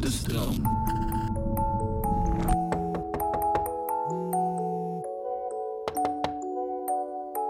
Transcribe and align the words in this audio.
de 0.00 0.10
stroom. 0.10 0.54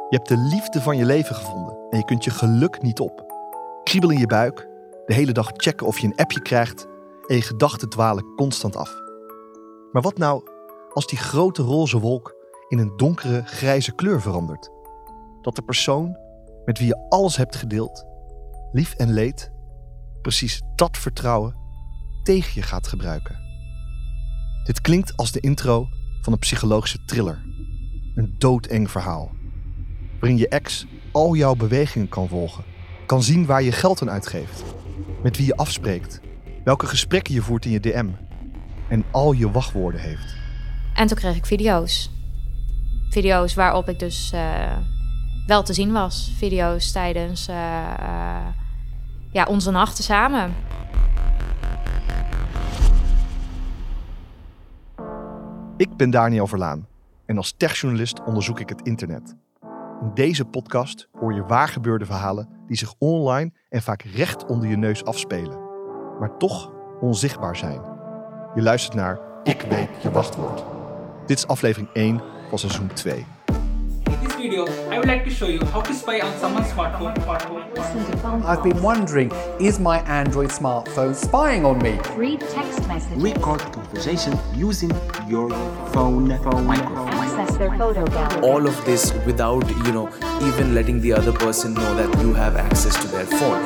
Je 0.09 0.17
hebt 0.17 0.29
de 0.29 0.37
liefde 0.37 0.81
van 0.81 0.97
je 0.97 1.05
leven 1.05 1.35
gevonden 1.35 1.77
en 1.91 1.99
je 1.99 2.05
kunt 2.05 2.25
je 2.25 2.31
geluk 2.31 2.83
niet 2.83 3.01
op. 3.01 3.25
Kriebel 3.85 4.11
in 4.11 4.19
je 4.19 4.27
buik, 4.27 4.69
de 5.07 5.15
hele 5.15 5.33
dag 5.33 5.51
checken 5.53 5.87
of 5.87 5.99
je 5.99 6.07
een 6.07 6.17
appje 6.17 6.43
krijgt 6.43 6.87
en 7.27 7.37
je 7.37 7.43
gedachten 7.43 7.89
dwalen 7.89 8.35
constant 8.37 8.77
af. 8.77 8.95
Maar 9.93 10.03
wat 10.03 10.19
nou 10.19 10.43
als 10.93 11.07
die 11.07 11.19
grote 11.19 11.63
roze 11.63 11.99
wolk 11.99 12.35
in 12.69 12.79
een 12.79 12.97
donkere 12.97 13.43
grijze 13.45 13.95
kleur 13.95 14.21
verandert? 14.21 14.71
Dat 15.41 15.55
de 15.57 15.63
persoon 15.63 16.17
met 16.65 16.79
wie 16.79 16.87
je 16.87 17.07
alles 17.09 17.37
hebt 17.37 17.57
gedeeld, 17.57 18.05
lief 18.73 18.95
en 18.95 19.13
leed, 19.13 19.51
precies 20.23 20.63
dat 20.75 20.97
vertrouwen 20.97 21.60
tegen 22.31 22.53
je 22.55 22.63
gaat 22.63 22.87
gebruiken. 22.87 23.39
Dit 24.65 24.81
klinkt 24.81 25.17
als 25.17 25.33
de 25.33 25.41
intro 25.41 25.89
van 26.21 26.33
een 26.33 26.39
psychologische 26.39 27.05
thriller. 27.05 27.43
Een 28.15 28.35
doodeng 28.39 28.91
verhaal. 28.91 29.31
Waarin 30.21 30.39
je 30.39 30.49
ex 30.49 30.87
al 31.13 31.35
jouw 31.35 31.55
bewegingen 31.55 32.09
kan 32.09 32.29
volgen. 32.29 32.65
Kan 33.07 33.23
zien 33.23 33.47
waar 33.47 33.63
je 33.63 33.73
geld 33.73 34.03
aan 34.03 34.11
uitgeeft. 34.11 34.65
Met 35.23 35.37
wie 35.37 35.47
je 35.47 35.57
afspreekt. 35.57 36.21
Welke 36.65 36.87
gesprekken 36.87 37.35
je 37.35 37.43
voert 37.43 37.65
in 37.65 37.71
je 37.71 37.81
DM. 37.81 38.09
En 38.89 39.05
al 39.11 39.33
je 39.33 39.51
wachtwoorden 39.51 40.01
heeft. 40.01 40.35
En 40.95 41.07
toen 41.07 41.17
kreeg 41.17 41.37
ik 41.37 41.47
video's. 41.47 42.11
Video's 43.09 43.55
waarop 43.55 43.89
ik 43.89 43.99
dus 43.99 44.33
eh, 44.33 44.77
wel 45.47 45.63
te 45.63 45.73
zien 45.73 45.93
was. 45.93 46.33
Video's 46.37 46.93
tijdens 46.93 47.49
eh, 47.49 47.93
eh, 47.99 48.47
ja, 49.31 49.45
onze 49.45 49.71
nachten 49.71 50.05
samen. 50.05 50.55
Ik 55.81 55.97
ben 55.97 56.11
Daniel 56.11 56.47
Verlaan 56.47 56.89
en 57.27 57.37
als 57.37 57.55
techjournalist 57.57 58.25
onderzoek 58.25 58.61
ik 58.61 58.69
het 58.69 58.83
internet. 58.83 59.37
In 60.01 60.11
deze 60.15 60.45
podcast 60.45 61.09
hoor 61.13 61.35
je 61.35 61.45
waargebeurde 61.45 62.05
verhalen 62.05 62.49
die 62.67 62.77
zich 62.77 62.95
online 62.99 63.53
en 63.69 63.83
vaak 63.83 64.03
recht 64.03 64.47
onder 64.47 64.69
je 64.69 64.77
neus 64.77 65.05
afspelen, 65.05 65.59
maar 66.19 66.37
toch 66.37 66.73
onzichtbaar 67.01 67.57
zijn. 67.57 67.81
Je 68.55 68.63
luistert 68.63 68.95
naar 68.95 69.21
Ik 69.43 69.61
weet 69.61 70.03
je 70.03 70.11
wachtwoord. 70.11 70.65
Dit 71.27 71.39
is 71.39 71.47
aflevering 71.47 71.91
1 71.93 72.21
van 72.49 72.59
seizoen 72.59 72.93
2. 72.93 73.15
In 73.17 73.25
this 74.23 74.35
video, 74.35 74.67
I 74.67 74.90
would 75.01 75.09
like 75.09 75.25
to 75.25 75.31
show 75.31 75.47
you 75.47 75.65
how 75.73 75.81
to 75.81 75.95
spy 75.95 76.21
on 76.21 76.39
someone's 76.39 76.67
smartphone. 76.67 77.17
I've 78.45 78.63
been 78.63 78.83
wondering, 78.83 79.33
is 79.59 79.81
my 79.81 80.01
Android 80.01 80.51
smartphone 80.51 81.15
spying 81.15 81.65
on 81.65 81.79
me? 81.79 81.99
Read 82.17 82.41
text 82.41 82.87
message. 82.87 83.17
record 83.17 83.61
conversation 83.73 84.39
using 84.55 84.91
your 85.27 85.49
phone, 85.95 86.29
phone 86.43 86.67
microphone. 86.67 87.09
Access 87.09 87.57
their 87.57 87.71
photo 87.79 88.05
gallery. 88.07 88.43
all 88.43 88.67
of 88.67 88.85
this 88.85 89.15
without 89.25 89.67
you 89.87 89.93
know 89.93 90.09
even 90.43 90.75
letting 90.75 91.01
the 91.01 91.15
other 91.15 91.33
person 91.33 91.73
know 91.73 91.95
that 91.95 92.11
you 92.23 92.35
have 92.35 92.57
access 92.57 92.95
to 93.03 93.09
their 93.09 93.27
phone 93.39 93.65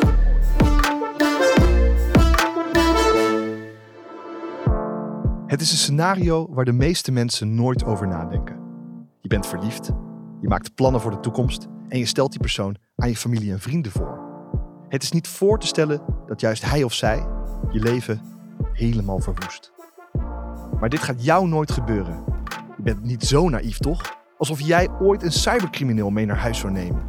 Het 5.46 5.60
is 5.60 5.72
een 5.72 5.78
scenario 5.78 6.46
waar 6.50 6.64
de 6.64 6.72
meeste 6.72 7.12
mensen 7.12 7.54
nooit 7.54 7.84
over 7.84 8.08
nadenken. 8.08 8.56
Je 9.20 9.28
bent 9.28 9.46
verliefd, 9.46 9.92
je 10.44 10.50
maakt 10.50 10.74
plannen 10.74 11.00
voor 11.00 11.10
de 11.10 11.20
toekomst 11.20 11.66
en 11.88 11.98
je 11.98 12.06
stelt 12.06 12.30
die 12.30 12.40
persoon 12.40 12.76
aan 12.96 13.08
je 13.08 13.16
familie 13.16 13.52
en 13.52 13.60
vrienden 13.60 13.92
voor. 13.92 14.22
Het 14.88 15.02
is 15.02 15.12
niet 15.12 15.28
voor 15.28 15.58
te 15.58 15.66
stellen 15.66 16.02
dat 16.26 16.40
juist 16.40 16.64
hij 16.64 16.82
of 16.82 16.92
zij 16.92 17.26
je 17.70 17.80
leven 17.80 18.20
helemaal 18.72 19.20
verwoest. 19.20 19.72
Maar 20.80 20.88
dit 20.88 21.02
gaat 21.02 21.24
jou 21.24 21.48
nooit 21.48 21.70
gebeuren. 21.70 22.24
Je 22.76 22.82
bent 22.82 23.02
niet 23.02 23.24
zo 23.24 23.48
naïef, 23.48 23.78
toch? 23.78 24.16
Alsof 24.38 24.60
jij 24.60 24.88
ooit 25.00 25.22
een 25.22 25.32
cybercrimineel 25.32 26.10
mee 26.10 26.26
naar 26.26 26.38
huis 26.38 26.58
zou 26.58 26.72
nemen. 26.72 27.06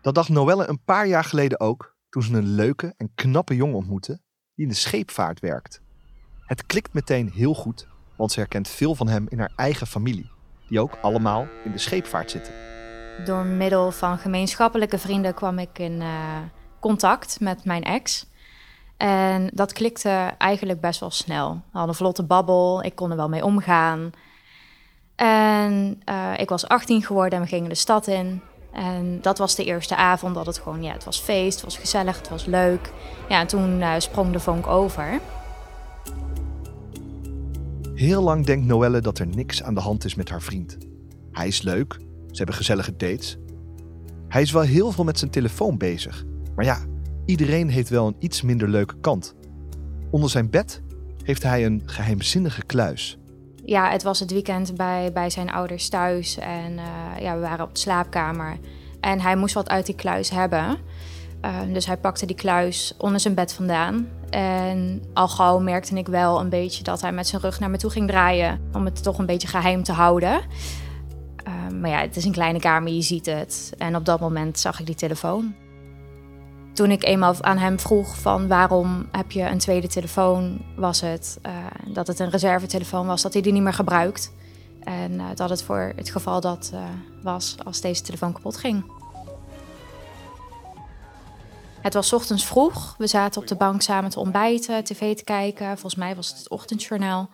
Dat 0.00 0.14
dacht 0.14 0.28
Noelle 0.28 0.68
een 0.68 0.84
paar 0.84 1.06
jaar 1.06 1.24
geleden 1.24 1.60
ook, 1.60 1.96
toen 2.08 2.22
ze 2.22 2.36
een 2.36 2.54
leuke 2.54 2.94
en 2.96 3.10
knappe 3.14 3.56
jongen 3.56 3.76
ontmoette 3.76 4.20
die 4.54 4.64
in 4.64 4.68
de 4.68 4.78
scheepvaart 4.78 5.40
werkt. 5.40 5.82
Het 6.40 6.66
klikt 6.66 6.92
meteen 6.92 7.30
heel 7.30 7.54
goed, 7.54 7.88
want 8.16 8.32
ze 8.32 8.40
herkent 8.40 8.68
veel 8.68 8.94
van 8.94 9.08
hem 9.08 9.26
in 9.28 9.38
haar 9.38 9.52
eigen 9.56 9.86
familie, 9.86 10.30
die 10.70 10.80
ook 10.80 10.98
allemaal 11.02 11.46
in 11.64 11.72
de 11.72 11.78
scheepvaart 11.78 12.30
zitten. 12.30 12.52
Door 13.24 13.44
middel 13.44 13.92
van 13.92 14.18
gemeenschappelijke 14.18 14.98
vrienden 14.98 15.34
kwam 15.34 15.58
ik 15.58 15.78
in 15.78 16.00
eh, 16.00 16.08
contact 16.80 17.40
met 17.40 17.64
mijn 17.64 17.82
ex. 17.82 18.26
En 18.96 19.50
dat 19.52 19.72
klikte 19.72 20.30
eigenlijk 20.38 20.80
best 20.80 21.00
wel 21.00 21.10
snel. 21.10 21.52
We 21.52 21.60
hadden 21.70 21.88
een 21.88 21.94
vlotte 21.94 22.22
babbel, 22.22 22.82
ik 22.82 22.94
kon 22.94 23.10
er 23.10 23.16
wel 23.16 23.28
mee 23.28 23.44
omgaan. 23.44 24.10
En 25.16 26.00
eh, 26.04 26.32
ik 26.36 26.48
was 26.48 26.68
18 26.68 27.02
geworden 27.02 27.38
en 27.38 27.44
we 27.44 27.50
gingen 27.50 27.68
de 27.68 27.74
stad 27.74 28.06
in. 28.06 28.42
En 28.72 29.18
dat 29.22 29.38
was 29.38 29.54
de 29.54 29.64
eerste 29.64 29.96
avond 29.96 30.34
dat 30.34 30.46
het 30.46 30.58
gewoon, 30.58 30.82
ja, 30.82 30.92
het 30.92 31.04
was 31.04 31.18
feest, 31.18 31.54
het 31.54 31.64
was 31.64 31.78
gezellig, 31.78 32.16
het 32.18 32.28
was 32.28 32.44
leuk. 32.44 32.92
Ja, 33.28 33.40
en 33.40 33.46
toen 33.46 33.80
eh, 33.82 33.92
sprong 33.98 34.32
de 34.32 34.40
vonk 34.40 34.66
over. 34.66 35.20
Heel 38.00 38.22
lang 38.22 38.46
denkt 38.46 38.66
Noelle 38.66 39.00
dat 39.00 39.18
er 39.18 39.26
niks 39.26 39.62
aan 39.62 39.74
de 39.74 39.80
hand 39.80 40.04
is 40.04 40.14
met 40.14 40.28
haar 40.28 40.42
vriend. 40.42 40.78
Hij 41.32 41.46
is 41.46 41.62
leuk, 41.62 41.94
ze 42.30 42.36
hebben 42.36 42.54
gezellige 42.54 42.96
dates. 42.96 43.38
Hij 44.28 44.42
is 44.42 44.52
wel 44.52 44.62
heel 44.62 44.92
veel 44.92 45.04
met 45.04 45.18
zijn 45.18 45.30
telefoon 45.30 45.78
bezig. 45.78 46.24
Maar 46.54 46.64
ja, 46.64 46.78
iedereen 47.26 47.68
heeft 47.68 47.88
wel 47.88 48.06
een 48.06 48.16
iets 48.18 48.42
minder 48.42 48.68
leuke 48.68 48.94
kant. 49.00 49.34
Onder 50.10 50.30
zijn 50.30 50.50
bed 50.50 50.82
heeft 51.22 51.42
hij 51.42 51.64
een 51.64 51.82
geheimzinnige 51.84 52.62
kluis. 52.64 53.18
ja, 53.64 53.90
het 53.90 54.02
was 54.02 54.20
het 54.20 54.30
weekend 54.30 54.76
bij, 54.76 55.12
bij 55.12 55.30
zijn 55.30 55.50
ouders 55.50 55.88
thuis. 55.88 56.38
En 56.38 56.78
eh, 56.78 57.22
ja, 57.22 57.34
we 57.34 57.40
waren 57.40 57.64
op 57.64 57.74
de 57.74 57.80
slaapkamer. 57.80 58.58
En 59.00 59.20
hij 59.20 59.36
moest 59.36 59.54
wat 59.54 59.68
uit 59.68 59.86
die 59.86 59.94
kluis 59.94 60.30
hebben. 60.30 60.78
Eh, 61.40 61.60
dus 61.72 61.86
hij 61.86 61.96
pakte 61.96 62.26
die 62.26 62.36
kluis 62.36 62.94
onder 62.98 63.20
zijn 63.20 63.34
bed 63.34 63.52
vandaan. 63.52 64.06
En 64.30 65.02
al 65.14 65.28
gauw 65.28 65.58
merkte 65.58 65.94
ik 65.94 66.08
wel 66.08 66.40
een 66.40 66.48
beetje 66.48 66.82
dat 66.82 67.00
hij 67.00 67.12
met 67.12 67.28
zijn 67.28 67.42
rug 67.42 67.60
naar 67.60 67.70
me 67.70 67.76
toe 67.76 67.90
ging 67.90 68.08
draaien. 68.08 68.60
Om 68.72 68.84
het 68.84 69.02
toch 69.02 69.18
een 69.18 69.26
beetje 69.26 69.48
geheim 69.48 69.82
te 69.82 69.92
houden. 69.92 70.40
Eh, 71.44 71.52
maar 71.80 71.90
ja, 71.90 72.00
het 72.00 72.16
is 72.16 72.24
een 72.24 72.32
kleine 72.32 72.60
kamer, 72.60 72.92
je 72.92 73.02
ziet 73.02 73.26
het. 73.26 73.72
En 73.78 73.96
op 73.96 74.04
dat 74.04 74.20
moment 74.20 74.58
zag 74.58 74.80
ik 74.80 74.86
die 74.86 74.94
telefoon. 74.94 75.54
Toen 76.72 76.90
ik 76.90 77.04
eenmaal 77.04 77.34
aan 77.40 77.58
hem 77.58 77.80
vroeg 77.80 78.18
van 78.18 78.48
waarom 78.48 79.08
heb 79.12 79.30
je 79.30 79.42
een 79.42 79.58
tweede 79.58 79.88
telefoon, 79.88 80.64
was 80.76 81.00
het 81.00 81.38
eh, 81.42 81.52
dat 81.88 82.06
het 82.06 82.18
een 82.18 82.30
reservetelefoon 82.30 83.06
was, 83.06 83.22
dat 83.22 83.32
hij 83.32 83.42
die 83.42 83.52
niet 83.52 83.62
meer 83.62 83.72
gebruikt. 83.72 84.32
En 84.80 85.20
eh, 85.20 85.26
dat 85.34 85.50
het 85.50 85.62
voor 85.62 85.92
het 85.96 86.10
geval 86.10 86.40
dat 86.40 86.70
eh, 86.74 86.82
was 87.22 87.56
als 87.64 87.80
deze 87.80 88.02
telefoon 88.02 88.32
kapot 88.32 88.56
ging. 88.56 88.84
Het 91.82 91.94
was 91.94 92.12
ochtends 92.12 92.46
vroeg. 92.46 92.94
We 92.98 93.06
zaten 93.06 93.40
op 93.40 93.46
de 93.46 93.56
bank 93.56 93.82
samen 93.82 94.10
te 94.10 94.20
ontbijten, 94.20 94.84
tv 94.84 95.16
te 95.16 95.24
kijken. 95.24 95.66
Volgens 95.66 95.94
mij 95.94 96.16
was 96.16 96.28
het 96.28 96.38
het 96.38 96.48
ochtendjournaal. 96.48 97.30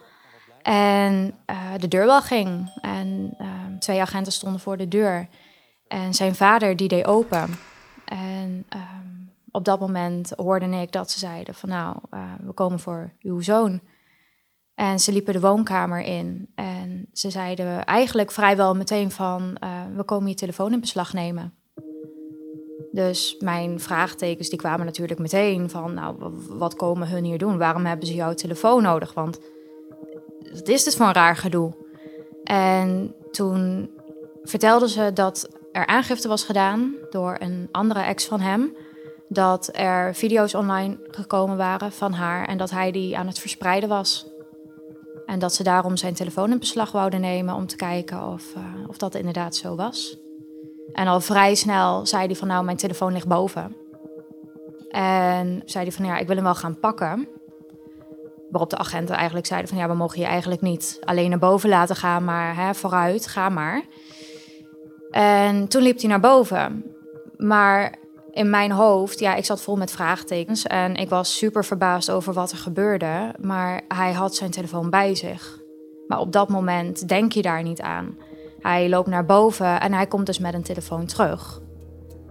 En 0.62 1.34
eh, 1.46 1.58
de 1.78 1.88
deurbel 1.88 2.20
ging. 2.20 2.78
En 2.80 3.34
eh, 3.38 3.48
twee 3.78 4.00
agenten 4.00 4.32
stonden 4.32 4.60
voor 4.60 4.76
de 4.76 4.88
deur. 4.88 5.28
En 5.88 6.14
zijn 6.14 6.34
vader 6.34 6.76
die 6.76 6.88
deed 6.88 7.06
open. 7.06 7.58
En 8.04 8.64
ehm, 8.68 9.06
op 9.50 9.64
dat 9.64 9.80
moment 9.80 10.32
hoorde 10.36 10.66
ik 10.66 10.92
dat 10.92 11.10
ze 11.10 11.18
zeiden 11.18 11.54
van 11.54 11.68
nou, 11.68 11.96
eh, 12.10 12.20
we 12.40 12.52
komen 12.52 12.80
voor 12.80 13.12
uw 13.20 13.40
zoon. 13.40 13.80
En 14.74 15.00
ze 15.00 15.12
liepen 15.12 15.32
de 15.32 15.40
woonkamer 15.40 16.00
in. 16.00 16.48
En 16.54 17.08
ze 17.12 17.30
zeiden 17.30 17.84
eigenlijk 17.84 18.30
vrijwel 18.30 18.74
meteen 18.74 19.10
van 19.10 19.56
eh, 19.56 19.70
we 19.96 20.04
komen 20.04 20.28
je 20.28 20.34
telefoon 20.34 20.72
in 20.72 20.80
beslag 20.80 21.12
nemen. 21.12 21.54
Dus 22.96 23.36
mijn 23.38 23.80
vraagtekens 23.80 24.48
die 24.48 24.58
kwamen 24.58 24.86
natuurlijk 24.86 25.20
meteen 25.20 25.70
van 25.70 25.94
nou, 25.94 26.16
wat 26.48 26.76
komen 26.76 27.08
hun 27.08 27.24
hier 27.24 27.38
doen? 27.38 27.58
Waarom 27.58 27.84
hebben 27.84 28.06
ze 28.06 28.14
jouw 28.14 28.34
telefoon 28.34 28.82
nodig? 28.82 29.14
Want 29.14 29.38
wat 30.52 30.68
is 30.68 30.84
dit 30.84 30.96
voor 30.96 31.06
een 31.06 31.12
raar 31.12 31.36
gedoe? 31.36 31.74
En 32.44 33.14
toen 33.30 33.90
vertelde 34.42 34.88
ze 34.88 35.10
dat 35.14 35.48
er 35.72 35.86
aangifte 35.86 36.28
was 36.28 36.44
gedaan 36.44 36.94
door 37.10 37.36
een 37.38 37.68
andere 37.72 38.00
ex 38.00 38.24
van 38.24 38.40
hem. 38.40 38.76
Dat 39.28 39.68
er 39.72 40.14
video's 40.14 40.54
online 40.54 40.98
gekomen 41.10 41.56
waren 41.56 41.92
van 41.92 42.12
haar 42.12 42.48
en 42.48 42.58
dat 42.58 42.70
hij 42.70 42.90
die 42.90 43.16
aan 43.18 43.26
het 43.26 43.38
verspreiden 43.38 43.88
was. 43.88 44.26
En 45.26 45.38
dat 45.38 45.54
ze 45.54 45.62
daarom 45.62 45.96
zijn 45.96 46.14
telefoon 46.14 46.50
in 46.50 46.58
beslag 46.58 46.92
wouden 46.92 47.20
nemen 47.20 47.54
om 47.54 47.66
te 47.66 47.76
kijken 47.76 48.22
of, 48.22 48.54
eh, 48.54 48.88
of 48.88 48.96
dat 48.96 49.14
inderdaad 49.14 49.56
zo 49.56 49.74
was. 49.74 50.24
En 50.92 51.06
al 51.06 51.20
vrij 51.20 51.54
snel 51.54 52.06
zei 52.06 52.26
hij 52.26 52.34
van 52.34 52.48
nou, 52.48 52.64
mijn 52.64 52.76
telefoon 52.76 53.12
ligt 53.12 53.28
boven. 53.28 53.76
En 54.88 55.62
zei 55.64 55.84
hij 55.84 55.92
van 55.92 56.04
ja, 56.04 56.18
ik 56.18 56.26
wil 56.26 56.36
hem 56.36 56.44
wel 56.44 56.54
gaan 56.54 56.78
pakken. 56.78 57.28
Waarop 58.50 58.70
de 58.70 58.78
agenten 58.78 59.14
eigenlijk 59.14 59.46
zeiden 59.46 59.68
van 59.68 59.78
ja, 59.78 59.88
we 59.88 59.94
mogen 59.94 60.20
je 60.20 60.26
eigenlijk 60.26 60.60
niet 60.60 60.98
alleen 61.04 61.30
naar 61.30 61.38
boven 61.38 61.68
laten 61.68 61.96
gaan, 61.96 62.24
maar 62.24 62.56
hè, 62.56 62.74
vooruit, 62.74 63.26
ga 63.26 63.48
maar. 63.48 63.82
En 65.10 65.68
toen 65.68 65.82
liep 65.82 66.00
hij 66.00 66.08
naar 66.08 66.20
boven. 66.20 66.84
Maar 67.36 67.94
in 68.30 68.50
mijn 68.50 68.72
hoofd, 68.72 69.18
ja, 69.18 69.34
ik 69.34 69.44
zat 69.44 69.62
vol 69.62 69.76
met 69.76 69.90
vraagtekens 69.90 70.66
en 70.66 70.94
ik 70.94 71.08
was 71.08 71.36
super 71.36 71.64
verbaasd 71.64 72.10
over 72.10 72.32
wat 72.32 72.50
er 72.50 72.58
gebeurde. 72.58 73.34
Maar 73.40 73.80
hij 73.88 74.12
had 74.12 74.34
zijn 74.34 74.50
telefoon 74.50 74.90
bij 74.90 75.14
zich. 75.14 75.58
Maar 76.06 76.18
op 76.18 76.32
dat 76.32 76.48
moment 76.48 77.08
denk 77.08 77.32
je 77.32 77.42
daar 77.42 77.62
niet 77.62 77.80
aan. 77.80 78.18
Hij 78.66 78.88
loopt 78.88 79.08
naar 79.08 79.24
boven 79.24 79.80
en 79.80 79.92
hij 79.92 80.06
komt 80.06 80.26
dus 80.26 80.38
met 80.38 80.54
een 80.54 80.62
telefoon 80.62 81.06
terug. 81.06 81.60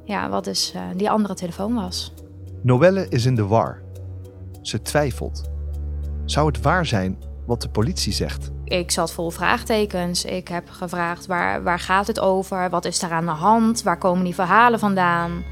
Ja, 0.04 0.30
wat 0.30 0.44
dus 0.44 0.74
uh, 0.76 0.82
die 0.96 1.10
andere 1.10 1.34
telefoon 1.34 1.74
was. 1.74 2.14
Noelle 2.62 3.08
is 3.10 3.26
in 3.26 3.36
de 3.36 3.46
war. 3.46 3.82
Ze 4.62 4.82
twijfelt. 4.82 5.50
Zou 6.26 6.48
het 6.48 6.62
waar 6.62 6.86
zijn 6.86 7.18
wat 7.46 7.62
de 7.62 7.70
politie 7.70 8.14
zegt? 8.14 8.52
Ik 8.64 8.92
zat 8.92 9.14
vol 9.14 9.30
vraagtekens. 9.30 10.26
Ik 10.26 10.48
heb 10.48 10.70
gevraagd 10.70 11.26
waar, 11.26 11.64
waar 11.64 11.80
gaat 11.80 12.08
het 12.08 12.20
over? 12.20 12.70
Wat 12.70 12.86
is 12.86 13.02
er 13.02 13.12
aan 13.12 13.26
de 13.26 13.32
hand? 13.32 13.84
Waar 13.84 13.98
komen 13.98 14.24
die 14.24 14.36
verhalen 14.36 14.80
vandaan? 14.80 15.44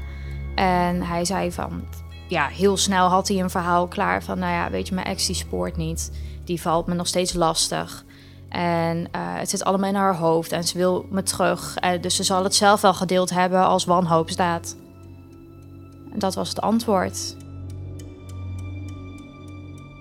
En 0.54 1.02
hij 1.02 1.24
zei 1.24 1.52
van, 1.52 1.84
ja, 2.28 2.46
heel 2.46 2.76
snel 2.76 3.08
had 3.08 3.28
hij 3.28 3.40
een 3.40 3.50
verhaal 3.50 3.88
klaar 3.88 4.22
van, 4.22 4.38
nou 4.38 4.52
ja, 4.52 4.70
weet 4.70 4.88
je, 4.88 4.94
mijn 4.94 5.06
ex 5.06 5.26
die 5.26 5.36
spoort 5.36 5.76
niet. 5.76 6.10
Die 6.44 6.60
valt 6.60 6.86
me 6.86 6.94
nog 6.94 7.06
steeds 7.06 7.32
lastig. 7.32 8.04
En 8.54 8.98
uh, 8.98 9.06
het 9.12 9.50
zit 9.50 9.64
allemaal 9.64 9.88
in 9.88 9.94
haar 9.94 10.16
hoofd 10.16 10.52
en 10.52 10.64
ze 10.64 10.78
wil 10.78 11.06
me 11.10 11.22
terug. 11.22 11.76
Uh, 11.84 11.90
dus 12.00 12.16
ze 12.16 12.22
zal 12.22 12.44
het 12.44 12.54
zelf 12.54 12.80
wel 12.80 12.94
gedeeld 12.94 13.30
hebben 13.30 13.64
als 13.64 13.84
wanhoopsdaad. 13.84 14.76
En 16.12 16.18
dat 16.18 16.34
was 16.34 16.48
het 16.48 16.60
antwoord. 16.60 17.36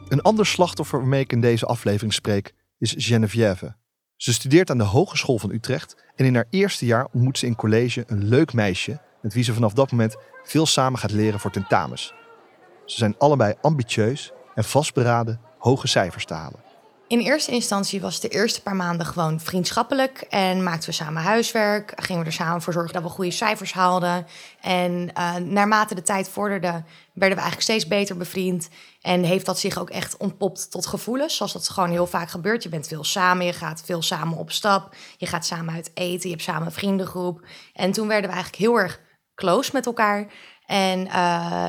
Een 0.07 0.21
ander 0.21 0.45
slachtoffer 0.45 1.00
waarmee 1.00 1.21
ik 1.21 1.31
in 1.31 1.41
deze 1.41 1.65
aflevering 1.65 2.13
spreek 2.13 2.53
is 2.77 2.94
Geneviève. 2.97 3.75
Ze 4.15 4.33
studeert 4.33 4.69
aan 4.69 4.77
de 4.77 4.83
Hogeschool 4.83 5.39
van 5.39 5.51
Utrecht 5.51 6.03
en 6.15 6.25
in 6.25 6.35
haar 6.35 6.47
eerste 6.50 6.85
jaar 6.85 7.07
ontmoet 7.11 7.38
ze 7.38 7.45
in 7.45 7.55
college 7.55 8.03
een 8.07 8.23
leuk 8.23 8.53
meisje 8.53 9.01
met 9.21 9.33
wie 9.33 9.44
ze 9.44 9.53
vanaf 9.53 9.73
dat 9.73 9.91
moment 9.91 10.15
veel 10.44 10.65
samen 10.65 11.00
gaat 11.00 11.11
leren 11.11 11.39
voor 11.39 11.51
tentamens. 11.51 12.13
Ze 12.85 12.97
zijn 12.97 13.17
allebei 13.17 13.53
ambitieus 13.61 14.31
en 14.55 14.63
vastberaden 14.63 15.39
hoge 15.57 15.88
cijfers 15.88 16.25
te 16.25 16.33
halen. 16.33 16.73
In 17.07 17.19
eerste 17.19 17.51
instantie 17.51 18.01
was 18.01 18.19
de 18.19 18.27
eerste 18.27 18.61
paar 18.61 18.75
maanden 18.75 19.05
gewoon 19.05 19.39
vriendschappelijk. 19.39 20.21
En 20.29 20.63
maakten 20.63 20.89
we 20.89 20.95
samen 20.95 21.21
huiswerk. 21.21 21.94
Gingen 21.95 22.21
we 22.21 22.27
er 22.27 22.33
samen 22.33 22.61
voor 22.61 22.73
zorgen 22.73 22.94
dat 22.94 23.03
we 23.03 23.09
goede 23.09 23.31
cijfers 23.31 23.73
haalden. 23.73 24.25
En 24.61 25.11
uh, 25.17 25.35
naarmate 25.35 25.95
de 25.95 26.01
tijd 26.01 26.29
vorderde, 26.29 26.67
werden 27.13 27.38
we 27.38 27.44
eigenlijk 27.44 27.61
steeds 27.61 27.88
beter 27.88 28.17
bevriend. 28.17 28.69
En 29.01 29.23
heeft 29.23 29.45
dat 29.45 29.59
zich 29.59 29.77
ook 29.77 29.89
echt 29.89 30.17
ontpopt 30.17 30.71
tot 30.71 30.85
gevoelens. 30.85 31.35
Zoals 31.35 31.53
dat 31.53 31.69
gewoon 31.69 31.89
heel 31.89 32.07
vaak 32.07 32.29
gebeurt. 32.29 32.63
Je 32.63 32.69
bent 32.69 32.88
veel 32.88 33.03
samen, 33.03 33.45
je 33.45 33.53
gaat 33.53 33.81
veel 33.85 34.01
samen 34.01 34.38
op 34.38 34.51
stap. 34.51 34.95
Je 35.17 35.25
gaat 35.25 35.45
samen 35.45 35.73
uit 35.73 35.91
eten, 35.94 36.29
je 36.29 36.35
hebt 36.35 36.47
samen 36.47 36.65
een 36.65 36.71
vriendengroep. 36.71 37.45
En 37.73 37.91
toen 37.91 38.07
werden 38.07 38.29
we 38.29 38.35
eigenlijk 38.35 38.63
heel 38.63 38.79
erg 38.79 39.01
close 39.35 39.69
met 39.73 39.85
elkaar. 39.85 40.33
En 40.65 41.00
uh, 41.00 41.13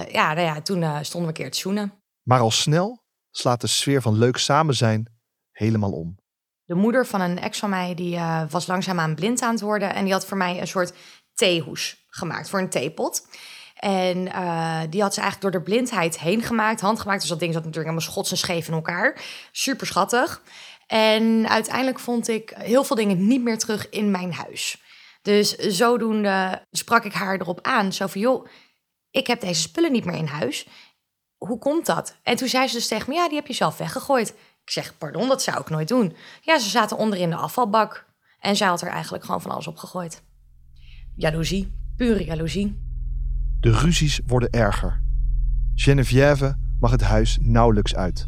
ja, 0.08 0.34
nou 0.34 0.40
ja, 0.40 0.60
toen 0.60 0.82
uh, 0.82 0.98
stonden 1.02 1.20
we 1.20 1.36
een 1.36 1.42
keer 1.42 1.50
te 1.50 1.58
zoenen. 1.58 1.92
Maar 2.22 2.40
al 2.40 2.50
snel 2.50 3.02
slaat 3.30 3.60
de 3.60 3.66
sfeer 3.66 4.02
van 4.02 4.18
leuk 4.18 4.36
samen 4.36 4.74
zijn 4.74 5.13
helemaal 5.54 5.92
om. 5.92 6.16
De 6.64 6.74
moeder 6.74 7.06
van 7.06 7.20
een 7.20 7.38
ex 7.38 7.58
van 7.58 7.70
mij 7.70 7.94
die, 7.94 8.14
uh, 8.14 8.42
was 8.50 8.66
langzaamaan 8.66 9.14
blind 9.14 9.42
aan 9.42 9.50
het 9.50 9.60
worden. 9.60 9.94
En 9.94 10.04
die 10.04 10.12
had 10.12 10.26
voor 10.26 10.36
mij 10.36 10.60
een 10.60 10.66
soort 10.66 10.92
theehoes 11.34 12.04
gemaakt 12.08 12.48
voor 12.48 12.58
een 12.58 12.70
theepot. 12.70 13.26
En 13.74 14.26
uh, 14.26 14.80
die 14.90 15.02
had 15.02 15.14
ze 15.14 15.20
eigenlijk 15.20 15.52
door 15.52 15.62
de 15.62 15.70
blindheid 15.70 16.18
heen 16.18 16.42
gemaakt, 16.42 16.80
handgemaakt. 16.80 17.20
Dus 17.20 17.28
dat 17.28 17.38
ding 17.38 17.52
zat 17.52 17.64
natuurlijk 17.64 17.90
helemaal 17.90 18.12
schots 18.12 18.30
en 18.30 18.36
scheef 18.36 18.68
in 18.68 18.74
elkaar. 18.74 19.22
Super 19.52 19.86
schattig. 19.86 20.42
En 20.86 21.48
uiteindelijk 21.48 21.98
vond 21.98 22.28
ik 22.28 22.52
heel 22.56 22.84
veel 22.84 22.96
dingen 22.96 23.26
niet 23.26 23.42
meer 23.42 23.58
terug 23.58 23.88
in 23.88 24.10
mijn 24.10 24.32
huis. 24.32 24.82
Dus 25.22 25.56
zodoende 25.56 26.66
sprak 26.70 27.04
ik 27.04 27.12
haar 27.12 27.40
erop 27.40 27.58
aan. 27.62 27.92
Zo 27.92 28.06
van, 28.06 28.20
joh, 28.20 28.46
ik 29.10 29.26
heb 29.26 29.40
deze 29.40 29.60
spullen 29.60 29.92
niet 29.92 30.04
meer 30.04 30.16
in 30.16 30.26
huis. 30.26 30.66
Hoe 31.36 31.58
komt 31.58 31.86
dat? 31.86 32.16
En 32.22 32.36
toen 32.36 32.48
zei 32.48 32.68
ze 32.68 32.74
dus 32.74 32.88
tegen 32.88 33.08
me, 33.08 33.14
ja, 33.14 33.28
die 33.28 33.36
heb 33.36 33.46
je 33.46 33.52
zelf 33.52 33.76
weggegooid. 33.76 34.34
Ik 34.64 34.70
zeg, 34.70 34.98
pardon, 34.98 35.28
dat 35.28 35.42
zou 35.42 35.60
ik 35.60 35.70
nooit 35.70 35.88
doen. 35.88 36.16
Ja, 36.40 36.58
ze 36.58 36.68
zaten 36.68 36.96
onder 36.96 37.18
in 37.18 37.30
de 37.30 37.36
afvalbak. 37.36 38.06
En 38.40 38.56
zij 38.56 38.66
had 38.66 38.82
er 38.82 38.88
eigenlijk 38.88 39.24
gewoon 39.24 39.40
van 39.40 39.50
alles 39.50 39.66
op 39.66 39.76
gegooid. 39.76 40.22
Jaloezie, 41.16 41.72
pure 41.96 42.24
jaloezie. 42.24 42.80
De 43.60 43.70
ruzies 43.70 44.20
worden 44.26 44.50
erger. 44.50 45.02
Geneviève 45.74 46.56
mag 46.80 46.90
het 46.90 47.02
huis 47.02 47.38
nauwelijks 47.40 47.94
uit. 47.94 48.26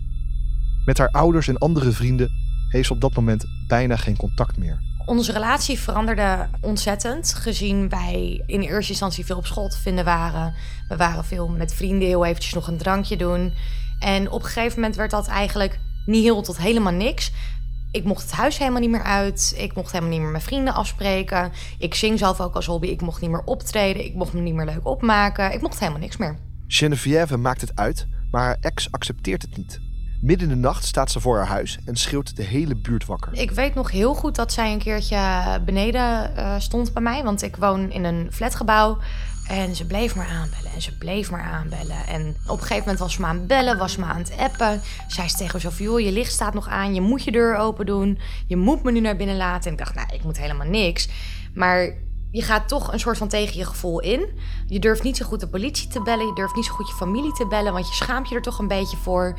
Met 0.84 0.98
haar 0.98 1.08
ouders 1.08 1.48
en 1.48 1.58
andere 1.58 1.92
vrienden 1.92 2.30
heeft 2.68 2.86
ze 2.86 2.92
op 2.92 3.00
dat 3.00 3.14
moment 3.14 3.44
bijna 3.66 3.96
geen 3.96 4.16
contact 4.16 4.56
meer. 4.56 4.80
Onze 5.06 5.32
relatie 5.32 5.78
veranderde 5.78 6.48
ontzettend, 6.60 7.34
gezien 7.34 7.88
wij 7.88 8.42
in 8.46 8.60
eerste 8.60 8.90
instantie 8.90 9.24
veel 9.24 9.36
op 9.36 9.46
school 9.46 9.68
te 9.68 9.78
vinden 9.78 10.04
waren. 10.04 10.54
We 10.88 10.96
waren 10.96 11.24
veel 11.24 11.48
met 11.48 11.74
vrienden 11.74 12.08
heel 12.08 12.24
eventjes 12.24 12.54
nog 12.54 12.68
een 12.68 12.78
drankje 12.78 13.16
doen. 13.16 13.52
En 13.98 14.30
op 14.30 14.42
een 14.42 14.48
gegeven 14.48 14.74
moment 14.80 14.96
werd 14.96 15.10
dat 15.10 15.26
eigenlijk 15.26 15.78
niet 16.06 16.22
heel 16.22 16.42
tot 16.42 16.58
helemaal 16.58 16.92
niks. 16.92 17.32
Ik 17.90 18.04
mocht 18.04 18.22
het 18.22 18.32
huis 18.32 18.58
helemaal 18.58 18.80
niet 18.80 18.90
meer 18.90 19.02
uit. 19.02 19.54
Ik 19.56 19.74
mocht 19.74 19.92
helemaal 19.92 20.12
niet 20.12 20.20
meer 20.20 20.30
met 20.30 20.42
vrienden 20.42 20.74
afspreken. 20.74 21.52
Ik 21.78 21.94
zing 21.94 22.18
zelf 22.18 22.40
ook 22.40 22.54
als 22.54 22.66
hobby. 22.66 22.86
Ik 22.86 23.00
mocht 23.00 23.20
niet 23.20 23.30
meer 23.30 23.44
optreden. 23.44 24.04
Ik 24.04 24.14
mocht 24.14 24.32
me 24.32 24.40
niet 24.40 24.54
meer 24.54 24.66
leuk 24.66 24.86
opmaken. 24.86 25.52
Ik 25.52 25.60
mocht 25.60 25.78
helemaal 25.78 26.00
niks 26.00 26.16
meer. 26.16 26.38
Geneviève 26.66 27.36
maakt 27.36 27.60
het 27.60 27.72
uit, 27.74 28.06
maar 28.30 28.42
haar 28.42 28.58
ex 28.60 28.92
accepteert 28.92 29.42
het 29.42 29.56
niet. 29.56 29.80
Midden 30.20 30.48
in 30.48 30.54
de 30.54 30.60
nacht 30.60 30.84
staat 30.84 31.10
ze 31.10 31.20
voor 31.20 31.36
haar 31.36 31.46
huis 31.46 31.78
en 31.84 31.96
schreeuwt 31.96 32.36
de 32.36 32.42
hele 32.42 32.76
buurt 32.76 33.06
wakker. 33.06 33.32
Ik 33.32 33.50
weet 33.50 33.74
nog 33.74 33.90
heel 33.90 34.14
goed 34.14 34.34
dat 34.34 34.52
zij 34.52 34.72
een 34.72 34.78
keertje 34.78 35.18
beneden 35.64 36.32
uh, 36.36 36.54
stond 36.58 36.92
bij 36.92 37.02
mij. 37.02 37.22
Want 37.22 37.42
ik 37.42 37.56
woon 37.56 37.90
in 37.90 38.04
een 38.04 38.28
flatgebouw. 38.32 38.98
En 39.48 39.76
ze 39.76 39.86
bleef 39.86 40.14
maar 40.16 40.28
aanbellen 40.28 40.72
en 40.74 40.82
ze 40.82 40.96
bleef 40.98 41.30
maar 41.30 41.42
aanbellen. 41.42 42.06
En 42.06 42.36
op 42.46 42.56
een 42.56 42.58
gegeven 42.58 42.78
moment 42.78 42.98
was 42.98 43.12
ze 43.12 43.20
me 43.20 43.26
aan 43.26 43.36
het 43.36 43.46
bellen, 43.46 43.78
was 43.78 43.92
ze 43.92 44.00
me 44.00 44.06
aan 44.06 44.18
het 44.18 44.36
appen. 44.38 44.80
Zij 45.06 45.28
zei 45.28 45.48
tegen 45.48 45.60
zo 45.60 45.70
joh, 45.78 46.00
je 46.00 46.12
licht 46.12 46.32
staat 46.32 46.54
nog 46.54 46.68
aan, 46.68 46.94
je 46.94 47.00
moet 47.00 47.24
je 47.24 47.32
deur 47.32 47.56
open 47.56 47.86
doen. 47.86 48.18
Je 48.46 48.56
moet 48.56 48.82
me 48.82 48.92
nu 48.92 49.00
naar 49.00 49.16
binnen 49.16 49.36
laten. 49.36 49.64
En 49.64 49.72
ik 49.72 49.78
dacht, 49.78 49.94
nou, 49.94 50.08
ik 50.12 50.24
moet 50.24 50.38
helemaal 50.38 50.66
niks. 50.66 51.08
Maar 51.54 51.94
je 52.30 52.42
gaat 52.42 52.68
toch 52.68 52.92
een 52.92 53.00
soort 53.00 53.18
van 53.18 53.28
tegen 53.28 53.56
je 53.56 53.64
gevoel 53.64 54.00
in. 54.00 54.38
Je 54.66 54.78
durft 54.78 55.02
niet 55.02 55.16
zo 55.16 55.26
goed 55.26 55.40
de 55.40 55.48
politie 55.48 55.88
te 55.88 56.02
bellen. 56.02 56.26
Je 56.26 56.34
durft 56.34 56.54
niet 56.54 56.64
zo 56.64 56.74
goed 56.74 56.88
je 56.88 56.94
familie 56.94 57.32
te 57.32 57.46
bellen, 57.46 57.72
want 57.72 57.88
je 57.88 57.94
schaamt 57.94 58.28
je 58.28 58.34
er 58.34 58.42
toch 58.42 58.58
een 58.58 58.68
beetje 58.68 58.96
voor. 58.96 59.38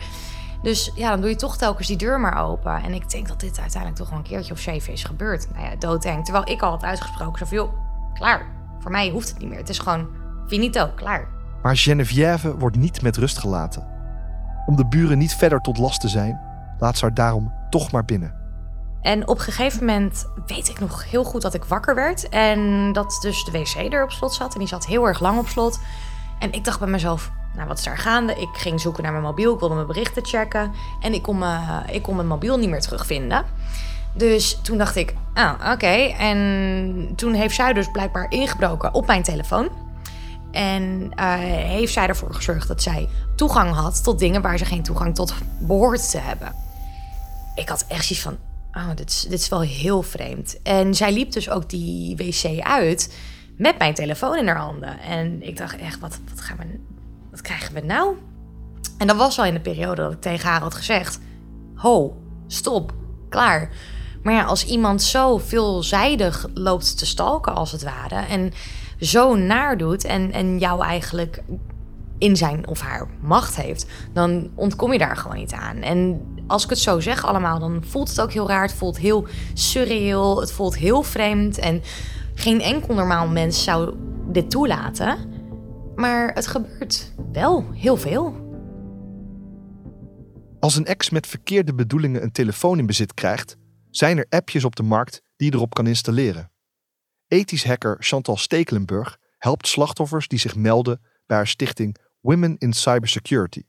Dus 0.61 0.91
ja, 0.95 1.09
dan 1.09 1.21
doe 1.21 1.29
je 1.29 1.35
toch 1.35 1.57
telkens 1.57 1.87
die 1.87 1.97
deur 1.97 2.19
maar 2.19 2.45
open. 2.45 2.83
En 2.83 2.93
ik 2.93 3.09
denk 3.09 3.27
dat 3.27 3.39
dit 3.39 3.59
uiteindelijk 3.59 4.01
toch 4.01 4.09
wel 4.09 4.17
een 4.17 4.23
keertje 4.23 4.53
of 4.53 4.59
zeven 4.59 4.93
is 4.93 5.03
gebeurd. 5.03 5.47
Nou 5.53 5.65
ja, 5.65 5.75
doodeng. 5.75 6.23
Terwijl 6.23 6.49
ik 6.49 6.61
al 6.61 6.69
had 6.69 6.83
uitgesproken, 6.83 7.47
zo 7.47 7.55
joh, 7.55 7.73
klaar. 8.13 8.56
Voor 8.87 8.95
mij 8.95 9.09
hoeft 9.09 9.29
het 9.29 9.39
niet 9.39 9.49
meer. 9.49 9.57
Het 9.57 9.69
is 9.69 9.79
gewoon 9.79 10.07
finito, 10.47 10.91
klaar. 10.95 11.27
Maar 11.61 11.77
Geneviève 11.77 12.57
wordt 12.57 12.77
niet 12.77 13.01
met 13.01 13.17
rust 13.17 13.37
gelaten. 13.37 13.87
Om 14.65 14.75
de 14.75 14.85
buren 14.85 15.17
niet 15.17 15.35
verder 15.35 15.61
tot 15.61 15.77
last 15.77 16.01
te 16.01 16.07
zijn, 16.07 16.39
laat 16.79 16.97
ze 16.97 17.05
haar 17.05 17.13
daarom 17.13 17.53
toch 17.69 17.91
maar 17.91 18.05
binnen. 18.05 18.35
En 19.01 19.27
op 19.27 19.37
een 19.37 19.43
gegeven 19.43 19.85
moment 19.85 20.25
weet 20.45 20.69
ik 20.69 20.79
nog 20.79 21.09
heel 21.09 21.23
goed 21.23 21.41
dat 21.41 21.53
ik 21.53 21.63
wakker 21.63 21.95
werd. 21.95 22.29
En 22.29 22.91
dat 22.93 23.17
dus 23.21 23.43
de 23.43 23.51
wc 23.51 23.93
er 23.93 24.03
op 24.03 24.11
slot 24.11 24.33
zat. 24.33 24.53
En 24.53 24.59
die 24.59 24.67
zat 24.67 24.85
heel 24.85 25.07
erg 25.07 25.19
lang 25.19 25.39
op 25.39 25.47
slot. 25.47 25.79
En 26.39 26.53
ik 26.53 26.63
dacht 26.63 26.79
bij 26.79 26.87
mezelf, 26.87 27.31
nou 27.55 27.67
wat 27.67 27.77
is 27.77 27.83
daar 27.83 27.97
gaande? 27.97 28.35
Ik 28.35 28.49
ging 28.53 28.81
zoeken 28.81 29.03
naar 29.03 29.11
mijn 29.11 29.23
mobiel, 29.23 29.53
ik 29.53 29.59
wilde 29.59 29.75
mijn 29.75 29.87
berichten 29.87 30.25
checken. 30.25 30.71
En 31.01 31.13
ik 31.13 31.21
kon, 31.21 31.37
me, 31.37 31.81
ik 31.91 32.01
kon 32.01 32.15
mijn 32.15 32.27
mobiel 32.27 32.57
niet 32.57 32.69
meer 32.69 32.81
terugvinden. 32.81 33.45
Dus 34.13 34.59
toen 34.61 34.77
dacht 34.77 34.95
ik, 34.95 35.13
ah, 35.33 35.71
oké. 35.71 36.13
En 36.17 37.13
toen 37.15 37.33
heeft 37.33 37.55
zij 37.55 37.73
dus 37.73 37.91
blijkbaar 37.91 38.31
ingebroken 38.31 38.93
op 38.93 39.07
mijn 39.07 39.23
telefoon. 39.23 39.69
En 40.51 41.11
uh, 41.19 41.33
heeft 41.39 41.93
zij 41.93 42.07
ervoor 42.07 42.33
gezorgd 42.33 42.67
dat 42.67 42.81
zij 42.81 43.09
toegang 43.35 43.73
had 43.73 44.03
tot 44.03 44.19
dingen 44.19 44.41
waar 44.41 44.57
ze 44.57 44.65
geen 44.65 44.83
toegang 44.83 45.15
tot 45.15 45.33
behoort 45.59 46.11
te 46.11 46.17
hebben. 46.17 46.53
Ik 47.55 47.69
had 47.69 47.85
echt 47.87 48.05
zoiets 48.05 48.25
van, 48.25 48.37
oh, 48.73 48.95
dit 48.95 49.09
is, 49.09 49.21
dit 49.21 49.39
is 49.39 49.49
wel 49.49 49.61
heel 49.61 50.01
vreemd. 50.01 50.61
En 50.63 50.95
zij 50.95 51.11
liep 51.11 51.31
dus 51.31 51.49
ook 51.49 51.69
die 51.69 52.15
wc 52.15 52.61
uit 52.61 53.17
met 53.57 53.77
mijn 53.77 53.93
telefoon 53.93 54.37
in 54.37 54.47
haar 54.47 54.57
handen. 54.57 54.99
En 54.99 55.47
ik 55.47 55.57
dacht 55.57 55.77
echt, 55.77 55.99
wat, 55.99 56.19
wat, 56.29 56.41
gaan 56.41 56.57
we, 56.57 56.79
wat 57.31 57.41
krijgen 57.41 57.73
we 57.73 57.81
nou? 57.81 58.15
En 58.97 59.07
dat 59.07 59.15
was 59.15 59.39
al 59.39 59.45
in 59.45 59.53
de 59.53 59.59
periode 59.59 60.01
dat 60.01 60.11
ik 60.13 60.21
tegen 60.21 60.49
haar 60.49 60.61
had 60.61 60.75
gezegd: 60.75 61.19
Ho, 61.75 62.21
stop, 62.47 62.93
klaar. 63.29 63.69
Maar 64.27 64.35
ja, 64.35 64.43
als 64.43 64.65
iemand 64.65 65.01
zo 65.01 65.37
veelzijdig 65.37 66.47
loopt 66.53 66.97
te 66.97 67.05
stalken, 67.05 67.55
als 67.55 67.71
het 67.71 67.83
ware, 67.83 68.15
en 68.15 68.51
zo 68.99 69.35
naar 69.35 69.77
doet 69.77 70.03
en, 70.03 70.31
en 70.31 70.59
jou 70.59 70.83
eigenlijk 70.83 71.43
in 72.17 72.37
zijn 72.37 72.67
of 72.67 72.79
haar 72.79 73.07
macht 73.21 73.55
heeft, 73.55 73.85
dan 74.13 74.49
ontkom 74.55 74.91
je 74.91 74.97
daar 74.97 75.17
gewoon 75.17 75.37
niet 75.37 75.51
aan. 75.53 75.77
En 75.77 76.21
als 76.47 76.63
ik 76.63 76.69
het 76.69 76.79
zo 76.79 76.99
zeg 76.99 77.25
allemaal, 77.25 77.59
dan 77.59 77.83
voelt 77.85 78.09
het 78.09 78.21
ook 78.21 78.31
heel 78.31 78.47
raar. 78.47 78.61
Het 78.61 78.73
voelt 78.73 78.97
heel 78.97 79.27
surreal. 79.53 80.39
Het 80.39 80.51
voelt 80.51 80.77
heel 80.77 81.03
vreemd. 81.03 81.57
En 81.57 81.81
geen 82.33 82.61
enkel 82.61 82.93
normaal 82.93 83.27
mens 83.27 83.63
zou 83.63 83.93
dit 84.31 84.49
toelaten. 84.49 85.17
Maar 85.95 86.33
het 86.33 86.47
gebeurt 86.47 87.13
wel 87.31 87.65
heel 87.73 87.97
veel. 87.97 88.35
Als 90.59 90.75
een 90.75 90.85
ex 90.85 91.09
met 91.09 91.27
verkeerde 91.27 91.73
bedoelingen 91.73 92.23
een 92.23 92.31
telefoon 92.31 92.79
in 92.79 92.85
bezit 92.85 93.13
krijgt, 93.13 93.57
zijn 93.97 94.17
er 94.17 94.25
appjes 94.29 94.63
op 94.63 94.75
de 94.75 94.83
markt 94.83 95.21
die 95.35 95.49
je 95.49 95.55
erop 95.55 95.73
kan 95.73 95.87
installeren. 95.87 96.51
Ethisch 97.27 97.65
hacker 97.65 97.97
Chantal 97.99 98.37
Stekelenburg 98.37 99.17
helpt 99.37 99.67
slachtoffers 99.67 100.27
die 100.27 100.39
zich 100.39 100.55
melden 100.55 101.01
bij 101.25 101.37
haar 101.37 101.47
stichting 101.47 101.97
Women 102.19 102.55
in 102.57 102.73
Cybersecurity. 102.73 103.61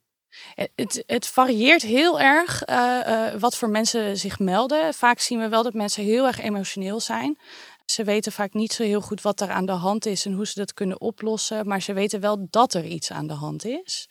Het, 0.55 1.03
het 1.07 1.27
varieert 1.27 1.83
heel 1.83 2.21
erg 2.21 2.69
uh, 2.69 3.01
uh, 3.07 3.41
wat 3.41 3.57
voor 3.57 3.69
mensen 3.69 4.17
zich 4.17 4.39
melden. 4.39 4.95
Vaak 4.95 5.19
zien 5.19 5.39
we 5.39 5.49
wel 5.49 5.63
dat 5.63 5.75
mensen 5.75 6.05
heel 6.05 6.27
erg 6.27 6.41
emotioneel 6.41 7.01
zijn. 7.01 7.39
Ze 7.85 8.05
weten 8.05 8.33
vaak 8.33 8.53
niet 8.53 8.73
zo 8.73 8.83
heel 8.83 9.01
goed 9.01 9.23
wat 9.23 9.41
er 9.41 9.51
aan 9.51 9.67
de 9.67 9.73
hand 9.73 10.07
is 10.07 10.27
en 10.27 10.33
hoe 10.33 10.47
ze 10.47 10.59
dat 10.59 10.75
kunnen 10.75 11.01
oplossen. 11.01 11.67
Maar 11.67 11.83
ze 11.83 11.93
weten 11.93 12.21
wel 12.21 12.47
dat 12.51 12.75
er 12.75 12.85
iets 12.85 13.11
aan 13.11 13.27
de 13.27 13.35
hand 13.35 13.65
is. 13.65 14.09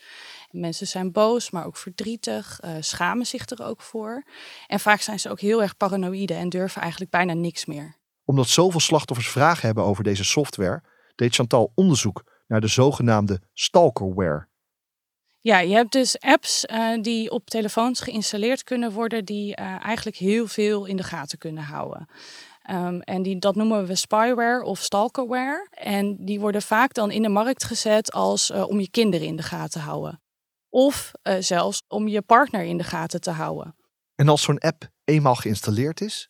Mensen 0.50 0.88
zijn 0.88 1.12
boos, 1.12 1.50
maar 1.50 1.66
ook 1.66 1.78
verdrietig, 1.78 2.60
uh, 2.64 2.72
schamen 2.80 3.26
zich 3.26 3.50
er 3.50 3.66
ook 3.66 3.82
voor. 3.82 4.24
En 4.68 4.80
vaak 4.80 5.02
zijn 5.02 5.20
ze 5.20 5.30
ook 5.30 5.40
heel 5.40 5.62
erg 5.62 5.78
paranoïde 5.78 6.34
en 6.34 6.50
durven 6.50 6.82
eigenlijk 6.82 7.12
bijna 7.12 7.34
niks 7.34 7.66
meer. 7.66 7.96
Omdat 8.26 8.48
zoveel 8.48 8.80
slachtoffers 8.80 9.30
vragen 9.30 9.66
hebben 9.66 9.84
over 9.84 10.04
deze 10.04 10.24
software, 10.24 10.84
deed 11.16 11.36
Chantal 11.36 11.72
onderzoek 11.76 12.24
naar 12.48 12.62
de 12.62 12.68
zogenaamde 12.68 13.42
stalkerware. 13.54 14.48
Ja, 15.42 15.60
je 15.60 15.74
hebt 15.74 15.92
dus 15.92 16.20
apps 16.20 16.66
uh, 16.66 17.02
die 17.02 17.32
op 17.32 17.50
telefoons 17.50 18.00
geïnstalleerd 18.00 18.64
kunnen 18.64 18.92
worden, 18.92 19.26
die 19.26 19.60
uh, 19.60 19.86
eigenlijk 19.86 20.18
heel 20.18 20.48
veel 20.48 20.86
in 20.86 20.98
de 20.98 21.04
gaten 21.04 21.38
kunnen 21.38 21.64
houden. 21.64 22.08
Um, 22.72 23.02
en 23.02 23.22
die, 23.22 23.40
dat 23.40 23.56
noemen 23.56 23.86
we 23.86 23.96
spyware 23.96 24.64
of 24.64 24.80
stalkerware. 24.80 25.68
En 25.72 26.26
die 26.26 26.40
worden 26.40 26.62
vaak 26.62 26.94
dan 26.94 27.12
in 27.12 27.22
de 27.22 27.30
markt 27.30 27.64
gezet 27.64 28.12
als 28.12 28.50
uh, 28.50 28.68
om 28.70 28.80
je 28.80 28.90
kinderen 28.90 29.28
in 29.28 29.36
de 29.36 29.44
gaten 29.44 29.70
te 29.70 29.80
houden. 29.80 30.22
Of 30.70 31.12
zelfs 31.40 31.84
om 31.88 32.08
je 32.08 32.22
partner 32.22 32.64
in 32.64 32.78
de 32.78 32.84
gaten 32.84 33.22
te 33.22 33.32
houden. 33.32 33.76
En 34.16 34.30
als 34.30 34.42
zo'n 34.42 34.60
app 34.60 34.90
eenmaal 35.04 35.36
geïnstalleerd 35.36 36.02
is, 36.02 36.30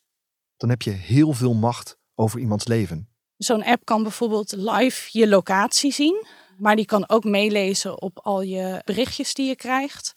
dan 0.58 0.70
heb 0.70 0.82
je 0.82 0.92
heel 0.92 1.34
veel 1.34 1.54
macht 1.54 1.98
over 2.16 2.40
iemands 2.40 2.68
leven. 2.68 3.10
Zo'n 3.38 3.64
app 3.64 3.86
kan 3.86 4.04
bijvoorbeeld 4.04 4.52
live 4.52 5.20
je 5.20 5.28
locatie 5.28 5.92
zien. 5.92 6.26
Maar 6.58 6.76
die 6.76 6.86
kan 6.86 7.10
ook 7.10 7.24
meelezen 7.24 8.02
op 8.02 8.20
al 8.20 8.42
je 8.42 8.82
berichtjes 8.86 9.34
die 9.34 9.48
je 9.48 9.56
krijgt. 9.56 10.14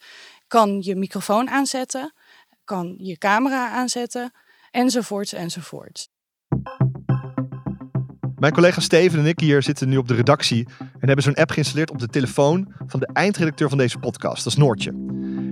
Kan 0.47 0.81
je 0.81 0.95
microfoon 0.95 1.49
aanzetten. 1.49 2.13
Kan 2.63 2.95
je 2.97 3.17
camera 3.17 3.69
aanzetten. 3.69 4.31
Enzovoorts, 4.71 5.33
enzovoorts. 5.33 6.09
Mijn 8.41 8.53
collega 8.53 8.81
Steven 8.81 9.19
en 9.19 9.25
ik 9.25 9.39
hier 9.39 9.63
zitten 9.63 9.89
nu 9.89 9.97
op 9.97 10.07
de 10.07 10.13
redactie 10.13 10.67
en 10.79 11.07
hebben 11.07 11.23
zo'n 11.23 11.35
app 11.35 11.51
geïnstalleerd 11.51 11.91
op 11.91 11.99
de 11.99 12.07
telefoon 12.07 12.73
van 12.87 12.99
de 12.99 13.09
eindredacteur 13.13 13.69
van 13.69 13.77
deze 13.77 13.97
podcast, 13.97 14.43
dat 14.43 14.53
is 14.53 14.59
Noortje. 14.59 14.91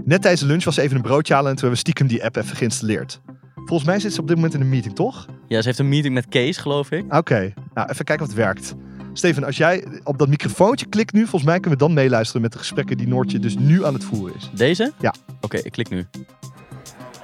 Net 0.06 0.22
tijdens 0.22 0.42
de 0.42 0.48
lunch 0.48 0.64
was 0.64 0.76
ze 0.76 0.82
even 0.82 0.96
een 0.96 1.02
broodje 1.02 1.34
halen 1.34 1.50
en 1.50 1.56
toen 1.56 1.68
hebben 1.68 1.84
we 1.84 1.90
stiekem 1.90 2.08
die 2.08 2.24
app 2.26 2.36
even 2.36 2.56
geïnstalleerd. 2.56 3.22
Volgens 3.56 3.90
mij 3.90 4.00
zit 4.00 4.14
ze 4.14 4.22
op 4.22 4.28
dit 4.28 4.36
moment 4.36 4.54
in 4.54 4.62
een 4.62 4.70
meeting, 4.70 4.96
toch? 4.96 5.26
Ja, 5.48 5.62
ze 5.62 5.68
heeft 5.68 5.80
een 5.80 5.90
meeting 5.90 6.14
met 6.14 6.28
Kees, 6.28 6.58
geloof 6.58 6.92
ik. 6.92 7.04
Oké, 7.04 7.18
okay. 7.18 7.54
nou 7.74 7.90
even 7.90 8.06
kijken 8.06 8.26
of 8.26 8.32
het 8.32 8.42
werkt. 8.42 8.76
Steven, 9.14 9.44
als 9.44 9.58
jij 9.58 9.86
op 10.04 10.18
dat 10.18 10.28
microfoontje 10.28 10.86
klikt 10.86 11.14
nu, 11.14 11.20
volgens 11.20 11.44
mij 11.44 11.60
kunnen 11.60 11.80
we 11.80 11.86
dan 11.86 11.94
meeluisteren 11.94 12.42
met 12.42 12.52
de 12.52 12.58
gesprekken 12.58 12.98
die 12.98 13.08
Noortje 13.08 13.40
dus 13.40 13.58
nu 13.58 13.86
aan 13.86 13.94
het 13.94 14.04
voeren 14.04 14.36
is. 14.36 14.50
Deze? 14.54 14.94
Ja. 15.00 15.14
Oké, 15.28 15.46
okay, 15.46 15.62
ik 15.62 15.72
klik 15.72 15.90
nu. 15.90 16.06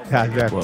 Ja, 0.09 0.21
het 0.21 0.33
werkt. 0.33 0.51
Wow. 0.51 0.63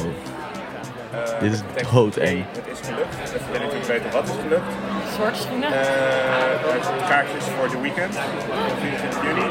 Uh, 1.13 1.39
Dit 1.39 1.53
is 1.53 1.62
doodeng. 1.91 2.46
Het 2.51 2.68
is 2.72 2.88
gelukt. 2.88 3.15
Even 3.36 3.51
wil 3.51 3.60
natuurlijk 3.60 3.86
weten 3.86 4.12
wat 4.12 4.24
is 4.24 4.36
gelukt. 4.41 4.72
Soortschoenen? 5.18 5.70
Uh, 5.70 7.08
kaartjes 7.08 7.44
voor 7.44 7.70
de 7.70 7.80
weekend. 7.82 8.20
24 8.80 9.24
juni. 9.24 9.50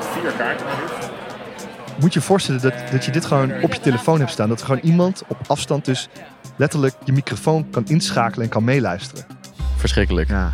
Vier 0.00 0.32
kaarten 0.32 0.66
maar 0.66 0.78
liefst. 0.80 1.10
Moet 2.00 2.12
je 2.12 2.18
je 2.18 2.26
voorstellen 2.26 2.60
dat, 2.60 2.74
dat 2.90 3.04
je 3.04 3.10
dit 3.10 3.24
gewoon 3.24 3.62
op 3.62 3.74
je 3.74 3.80
telefoon 3.80 4.18
hebt 4.18 4.30
staan. 4.30 4.48
Dat 4.48 4.60
er 4.60 4.66
gewoon 4.66 4.80
iemand 4.82 5.22
op 5.28 5.36
afstand 5.46 5.84
dus 5.84 6.08
letterlijk 6.56 6.94
je 7.04 7.12
microfoon 7.12 7.70
kan 7.70 7.86
inschakelen 7.86 8.44
en 8.44 8.50
kan 8.50 8.64
meeluisteren. 8.64 9.24
Verschrikkelijk. 9.76 10.28
Ja. 10.28 10.52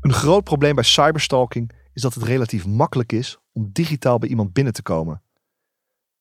Een 0.00 0.12
groot 0.12 0.44
probleem 0.44 0.74
bij 0.74 0.84
cyberstalking 0.84 1.72
is 1.92 2.02
dat 2.02 2.14
het 2.14 2.22
relatief 2.22 2.66
makkelijk 2.66 3.12
is 3.12 3.38
om 3.52 3.70
digitaal 3.72 4.18
bij 4.18 4.28
iemand 4.28 4.52
binnen 4.52 4.72
te 4.72 4.82
komen. 4.82 5.22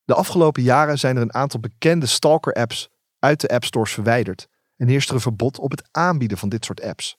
De 0.05 0.13
afgelopen 0.13 0.63
jaren 0.63 1.00
zijn 1.00 1.15
er 1.15 1.22
een 1.22 1.33
aantal 1.33 1.60
bekende 1.60 2.05
stalker-apps 2.05 2.89
uit 3.19 3.41
de 3.41 3.48
appstores 3.48 3.91
verwijderd 3.91 4.48
en 4.75 4.88
heerst 4.88 5.10
er 5.10 5.15
een 5.15 5.22
verbod 5.22 5.60
op 5.60 5.72
het 5.72 5.83
aanbieden 5.91 6.38
van 6.38 6.50
dit 6.50 6.65
soort 6.65 6.81
apps. 6.81 7.17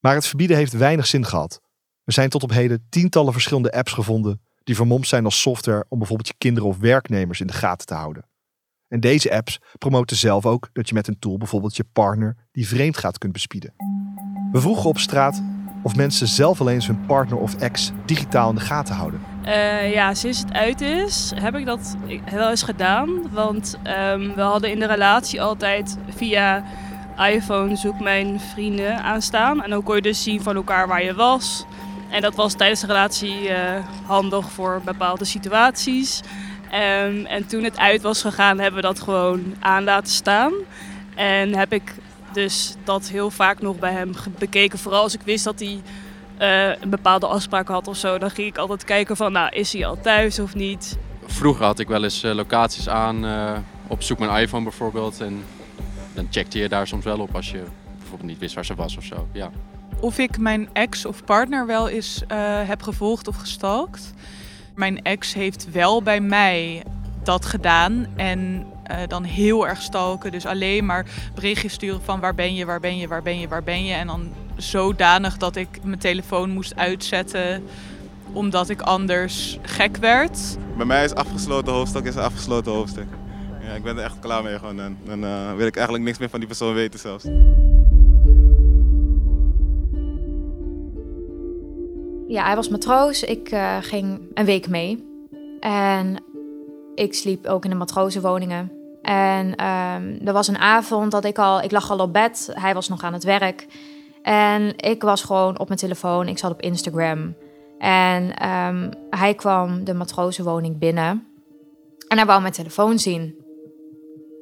Maar 0.00 0.14
het 0.14 0.26
verbieden 0.26 0.56
heeft 0.56 0.72
weinig 0.72 1.06
zin 1.06 1.24
gehad. 1.24 1.60
Er 2.04 2.12
zijn 2.12 2.28
tot 2.28 2.42
op 2.42 2.50
heden 2.50 2.86
tientallen 2.88 3.32
verschillende 3.32 3.72
apps 3.72 3.92
gevonden 3.92 4.40
die 4.64 4.76
vermomd 4.76 5.06
zijn 5.06 5.24
als 5.24 5.40
software 5.40 5.84
om 5.88 5.98
bijvoorbeeld 5.98 6.28
je 6.28 6.34
kinderen 6.38 6.68
of 6.68 6.78
werknemers 6.78 7.40
in 7.40 7.46
de 7.46 7.52
gaten 7.52 7.86
te 7.86 7.94
houden. 7.94 8.28
En 8.88 9.00
deze 9.00 9.34
apps 9.34 9.60
promoten 9.78 10.16
zelf 10.16 10.46
ook 10.46 10.68
dat 10.72 10.88
je 10.88 10.94
met 10.94 11.08
een 11.08 11.18
tool 11.18 11.36
bijvoorbeeld 11.36 11.76
je 11.76 11.84
partner 11.84 12.36
die 12.52 12.68
vreemd 12.68 12.96
gaat 12.96 13.18
kunt 13.18 13.32
bespieden. 13.32 13.74
We 14.52 14.60
vroegen 14.60 14.88
op 14.88 14.98
straat 14.98 15.42
of 15.82 15.96
mensen 15.96 16.28
zelf 16.28 16.60
alleen 16.60 16.84
hun 16.84 17.06
partner 17.06 17.38
of 17.38 17.54
ex 17.54 17.92
digitaal 18.06 18.48
in 18.48 18.54
de 18.54 18.60
gaten 18.60 18.94
houden. 18.94 19.20
Uh, 19.46 19.92
ja, 19.92 20.14
sinds 20.14 20.38
het 20.38 20.52
uit 20.52 20.80
is 20.80 21.32
heb 21.34 21.56
ik 21.56 21.66
dat 21.66 21.96
wel 22.30 22.50
eens 22.50 22.62
gedaan. 22.62 23.30
Want 23.32 23.78
um, 24.12 24.34
we 24.34 24.40
hadden 24.40 24.70
in 24.70 24.78
de 24.78 24.86
relatie 24.86 25.42
altijd 25.42 25.98
via 26.08 26.64
iPhone 27.18 27.76
zoek 27.76 28.00
mijn 28.00 28.40
vrienden 28.40 29.02
aanstaan. 29.02 29.62
En 29.62 29.70
dan 29.70 29.82
kon 29.82 29.94
je 29.94 30.02
dus 30.02 30.22
zien 30.22 30.42
van 30.42 30.56
elkaar 30.56 30.88
waar 30.88 31.04
je 31.04 31.14
was. 31.14 31.64
En 32.10 32.20
dat 32.20 32.34
was 32.34 32.54
tijdens 32.54 32.80
de 32.80 32.86
relatie 32.86 33.48
uh, 33.48 33.56
handig 34.06 34.50
voor 34.50 34.80
bepaalde 34.84 35.24
situaties. 35.24 36.20
Um, 36.64 37.26
en 37.26 37.46
toen 37.46 37.64
het 37.64 37.78
uit 37.78 38.02
was 38.02 38.20
gegaan, 38.20 38.58
hebben 38.58 38.80
we 38.80 38.86
dat 38.86 39.00
gewoon 39.00 39.54
aan 39.60 39.84
laten 39.84 40.12
staan. 40.12 40.52
En 41.14 41.54
heb 41.54 41.72
ik 41.72 41.94
dus 42.32 42.74
dat 42.84 43.08
heel 43.08 43.30
vaak 43.30 43.60
nog 43.60 43.78
bij 43.78 43.92
hem 43.92 44.12
bekeken. 44.38 44.78
Vooral 44.78 45.02
als 45.02 45.14
ik 45.14 45.22
wist 45.24 45.44
dat 45.44 45.58
hij 45.58 45.80
uh, 46.38 46.68
een 46.80 46.90
bepaalde 46.90 47.26
afspraak 47.26 47.68
had 47.68 47.88
of 47.88 47.96
zo. 47.96 48.18
Dan 48.18 48.30
ging 48.30 48.48
ik 48.48 48.58
altijd 48.58 48.84
kijken 48.84 49.16
van, 49.16 49.32
nou, 49.32 49.54
is 49.54 49.72
hij 49.72 49.86
al 49.86 50.00
thuis 50.00 50.38
of 50.38 50.54
niet? 50.54 50.98
Vroeger 51.26 51.64
had 51.64 51.78
ik 51.78 51.88
wel 51.88 52.04
eens 52.04 52.24
uh, 52.24 52.34
locaties 52.34 52.88
aan 52.88 53.24
uh, 53.24 53.52
op 53.86 54.02
zoek 54.02 54.18
mijn 54.18 54.42
iPhone 54.42 54.62
bijvoorbeeld. 54.62 55.20
En 55.20 55.44
dan 56.14 56.26
checkte 56.30 56.58
je 56.58 56.68
daar 56.68 56.86
soms 56.86 57.04
wel 57.04 57.18
op 57.18 57.34
als 57.34 57.50
je 57.50 57.62
bijvoorbeeld 57.98 58.30
niet 58.30 58.38
wist 58.38 58.54
waar 58.54 58.64
ze 58.64 58.74
was 58.74 58.96
of 58.96 59.04
zo. 59.04 59.28
Ja. 59.32 59.50
Of 60.00 60.18
ik 60.18 60.38
mijn 60.38 60.68
ex 60.72 61.04
of 61.04 61.24
partner 61.24 61.66
wel 61.66 61.88
eens 61.88 62.22
heb 62.66 62.82
gevolgd 62.82 63.28
of 63.28 63.36
gestalkt. 63.36 64.14
Mijn 64.74 65.02
ex 65.02 65.34
heeft 65.34 65.70
wel 65.70 66.02
bij 66.02 66.20
mij 66.20 66.82
dat 67.22 67.44
gedaan 67.44 68.06
en 68.16 68.66
uh, 68.90 68.96
dan 69.08 69.24
heel 69.24 69.68
erg 69.68 69.82
stalken. 69.82 70.32
Dus 70.32 70.46
alleen 70.46 70.86
maar 70.86 71.06
berichtjes 71.34 71.72
sturen 71.72 72.02
van 72.02 72.20
waar 72.20 72.34
ben 72.34 72.54
je, 72.54 72.64
waar 72.64 72.80
ben 72.80 72.96
je, 72.96 73.08
waar 73.08 73.22
ben 73.22 73.38
je, 73.38 73.48
waar 73.48 73.62
ben 73.62 73.84
je. 73.84 73.94
En 73.94 74.06
dan 74.06 74.28
zodanig 74.56 75.36
dat 75.36 75.56
ik 75.56 75.68
mijn 75.82 75.98
telefoon 75.98 76.50
moest 76.50 76.76
uitzetten 76.76 77.62
omdat 78.32 78.68
ik 78.68 78.80
anders 78.80 79.58
gek 79.62 79.96
werd. 79.96 80.56
Bij 80.76 80.86
mij 80.86 81.04
is 81.04 81.14
afgesloten 81.14 81.72
hoofdstuk 81.72 82.04
is 82.04 82.14
een 82.14 82.22
afgesloten 82.22 82.72
hoofdstuk. 82.72 83.06
Ja, 83.60 83.72
ik 83.72 83.82
ben 83.82 83.96
er 83.96 84.04
echt 84.04 84.18
klaar 84.18 84.42
mee 84.42 84.58
gewoon. 84.58 84.80
En 84.80 84.98
dan 85.04 85.24
uh, 85.24 85.54
wil 85.54 85.66
ik 85.66 85.76
eigenlijk 85.76 86.04
niks 86.04 86.18
meer 86.18 86.28
van 86.28 86.38
die 86.38 86.48
persoon 86.48 86.74
weten 86.74 87.00
zelfs. 87.00 87.24
Ja, 92.28 92.44
hij 92.44 92.56
was 92.56 92.68
matroos. 92.68 93.22
Ik 93.22 93.52
uh, 93.52 93.76
ging 93.80 94.20
een 94.34 94.44
week 94.44 94.68
mee. 94.68 95.04
En 95.60 96.22
ik 96.94 97.14
sliep 97.14 97.46
ook 97.46 97.64
in 97.64 97.70
de 97.70 97.76
matrozenwoningen. 97.76 98.72
En 99.02 99.46
um, 99.46 100.26
er 100.26 100.32
was 100.32 100.48
een 100.48 100.58
avond 100.58 101.10
dat 101.10 101.24
ik 101.24 101.38
al, 101.38 101.62
ik 101.62 101.70
lag 101.70 101.90
al 101.90 101.98
op 101.98 102.12
bed. 102.12 102.50
Hij 102.52 102.74
was 102.74 102.88
nog 102.88 103.02
aan 103.02 103.12
het 103.12 103.24
werk. 103.24 103.66
En 104.26 104.76
ik 104.76 105.02
was 105.02 105.22
gewoon 105.22 105.58
op 105.58 105.66
mijn 105.66 105.80
telefoon. 105.80 106.28
Ik 106.28 106.38
zat 106.38 106.50
op 106.50 106.60
Instagram. 106.60 107.36
En 107.78 108.48
um, 108.48 108.90
hij 109.10 109.34
kwam 109.34 109.84
de 109.84 109.94
matrozenwoning 109.94 110.78
binnen. 110.78 111.26
En 112.08 112.16
hij 112.16 112.26
wou 112.26 112.40
mijn 112.40 112.52
telefoon 112.52 112.98
zien. 112.98 113.34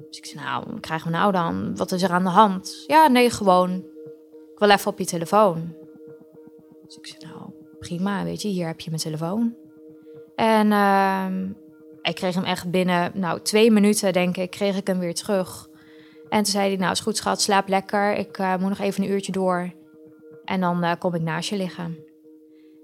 Dus 0.09 0.19
ik 0.19 0.27
zei, 0.27 0.45
nou, 0.45 0.65
wat 0.71 0.81
krijgen 0.81 1.11
we 1.11 1.17
nou 1.17 1.33
dan? 1.33 1.77
Wat 1.77 1.93
is 1.93 2.03
er 2.03 2.11
aan 2.11 2.23
de 2.23 2.29
hand? 2.29 2.85
Ja, 2.87 3.09
nee, 3.09 3.31
gewoon. 3.31 3.71
Ik 4.53 4.59
wil 4.59 4.71
even 4.71 4.91
op 4.91 4.99
je 4.99 5.05
telefoon. 5.05 5.75
Dus 6.87 6.97
ik 6.97 7.07
zei, 7.07 7.33
nou, 7.33 7.51
prima, 7.79 8.25
weet 8.25 8.43
je, 8.43 8.49
hier 8.49 8.67
heb 8.67 8.81
je 8.81 8.91
mijn 8.91 9.03
telefoon. 9.03 9.55
En 10.35 10.73
um, 10.73 11.57
ik 12.03 12.15
kreeg 12.15 12.35
hem 12.35 12.45
echt 12.45 12.71
binnen, 12.71 13.11
nou, 13.15 13.41
twee 13.41 13.71
minuten, 13.71 14.13
denk 14.13 14.37
ik, 14.37 14.51
kreeg 14.51 14.77
ik 14.77 14.87
hem 14.87 14.99
weer 14.99 15.15
terug. 15.15 15.69
En 16.35 16.43
toen 16.43 16.53
zei 16.53 16.69
hij, 16.69 16.77
nou, 16.77 16.93
is 16.93 17.01
goed 17.01 17.17
schat, 17.17 17.41
slaap 17.41 17.69
lekker. 17.69 18.15
Ik 18.15 18.39
uh, 18.39 18.57
moet 18.57 18.69
nog 18.69 18.79
even 18.79 19.03
een 19.03 19.11
uurtje 19.11 19.33
door. 19.33 19.73
En 20.45 20.61
dan 20.61 20.85
uh, 20.85 20.93
kom 20.99 21.15
ik 21.15 21.23
naast 21.23 21.49
je 21.49 21.57
liggen. 21.57 21.99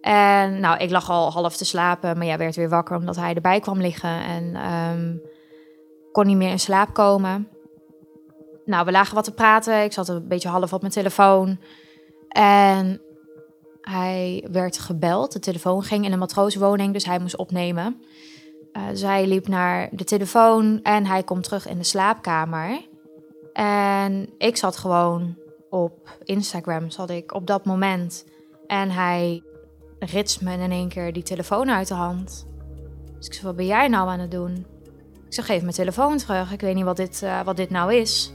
En 0.00 0.61
nou, 0.61 0.78
ik 0.78 0.90
lag 0.90 1.11
al 1.11 1.33
half 1.33 1.57
te 1.57 1.64
slapen, 1.64 2.16
maar 2.16 2.26
ja, 2.26 2.37
werd 2.37 2.57
weer 2.57 2.69
wakker 2.69 2.97
omdat 2.97 3.16
hij 3.16 3.35
erbij 3.35 3.61
kwam 3.61 3.80
liggen. 3.80 4.25
En 4.25 4.73
um, 4.73 5.23
kon 6.12 6.26
niet 6.26 6.37
meer 6.37 6.50
in 6.50 6.61
slaap 6.61 6.95
komen. 6.95 7.49
Nou, 8.64 8.85
we 8.85 8.90
lagen 8.90 9.14
wat 9.14 9.25
te 9.25 9.35
praten. 9.35 9.83
Ik 9.83 9.92
zat 9.92 10.09
een 10.09 10.28
beetje 10.28 10.49
half 10.49 10.73
op 10.73 10.80
mijn 10.80 10.92
telefoon. 10.92 11.59
En 12.28 13.00
hij 13.80 14.47
werd 14.50 14.78
gebeld. 14.78 15.33
De 15.33 15.38
telefoon 15.38 15.83
ging 15.83 16.04
in 16.04 16.12
een 16.12 16.19
matrooswoning, 16.19 16.92
dus 16.92 17.04
hij 17.04 17.19
moest 17.19 17.37
opnemen. 17.37 18.02
Uh, 18.73 18.83
zij 18.92 19.26
liep 19.26 19.49
naar 19.49 19.88
de 19.92 20.04
telefoon 20.04 20.80
en 20.83 21.07
hij 21.07 21.23
komt 21.23 21.45
terug 21.45 21.69
in 21.69 21.78
de 21.78 21.85
slaapkamer. 21.85 22.88
En 23.52 24.28
ik 24.38 24.57
zat 24.57 24.76
gewoon 24.76 25.37
op 25.71 26.19
Instagram, 26.25 26.90
zat 26.90 27.11
ik 27.11 27.35
op 27.35 27.47
dat 27.47 27.64
moment. 27.64 28.25
En 28.66 28.90
hij 28.90 29.42
ritst 29.99 30.40
me 30.40 30.52
in 30.52 30.71
één 30.71 30.88
keer 30.88 31.12
die 31.12 31.23
telefoon 31.23 31.71
uit 31.71 31.88
de 31.88 31.95
hand. 31.95 32.47
Dus 33.16 33.26
ik 33.26 33.35
zei, 33.35 33.47
wat 33.47 33.57
ben 33.57 33.66
jij 33.66 33.88
nou 33.88 34.09
aan 34.09 34.21
het 34.21 34.30
doen? 34.30 34.66
Ik 35.26 35.35
zeg, 35.37 35.47
geef 35.47 35.61
mijn 35.61 35.75
telefoon 35.75 36.16
terug. 36.16 36.52
Ik 36.52 36.61
weet 36.61 36.75
niet 36.75 36.85
wat 36.85 36.97
dit, 36.97 37.21
uh, 37.25 37.40
wat 37.42 37.57
dit 37.57 37.71
nou 37.71 37.95
is. 37.95 38.33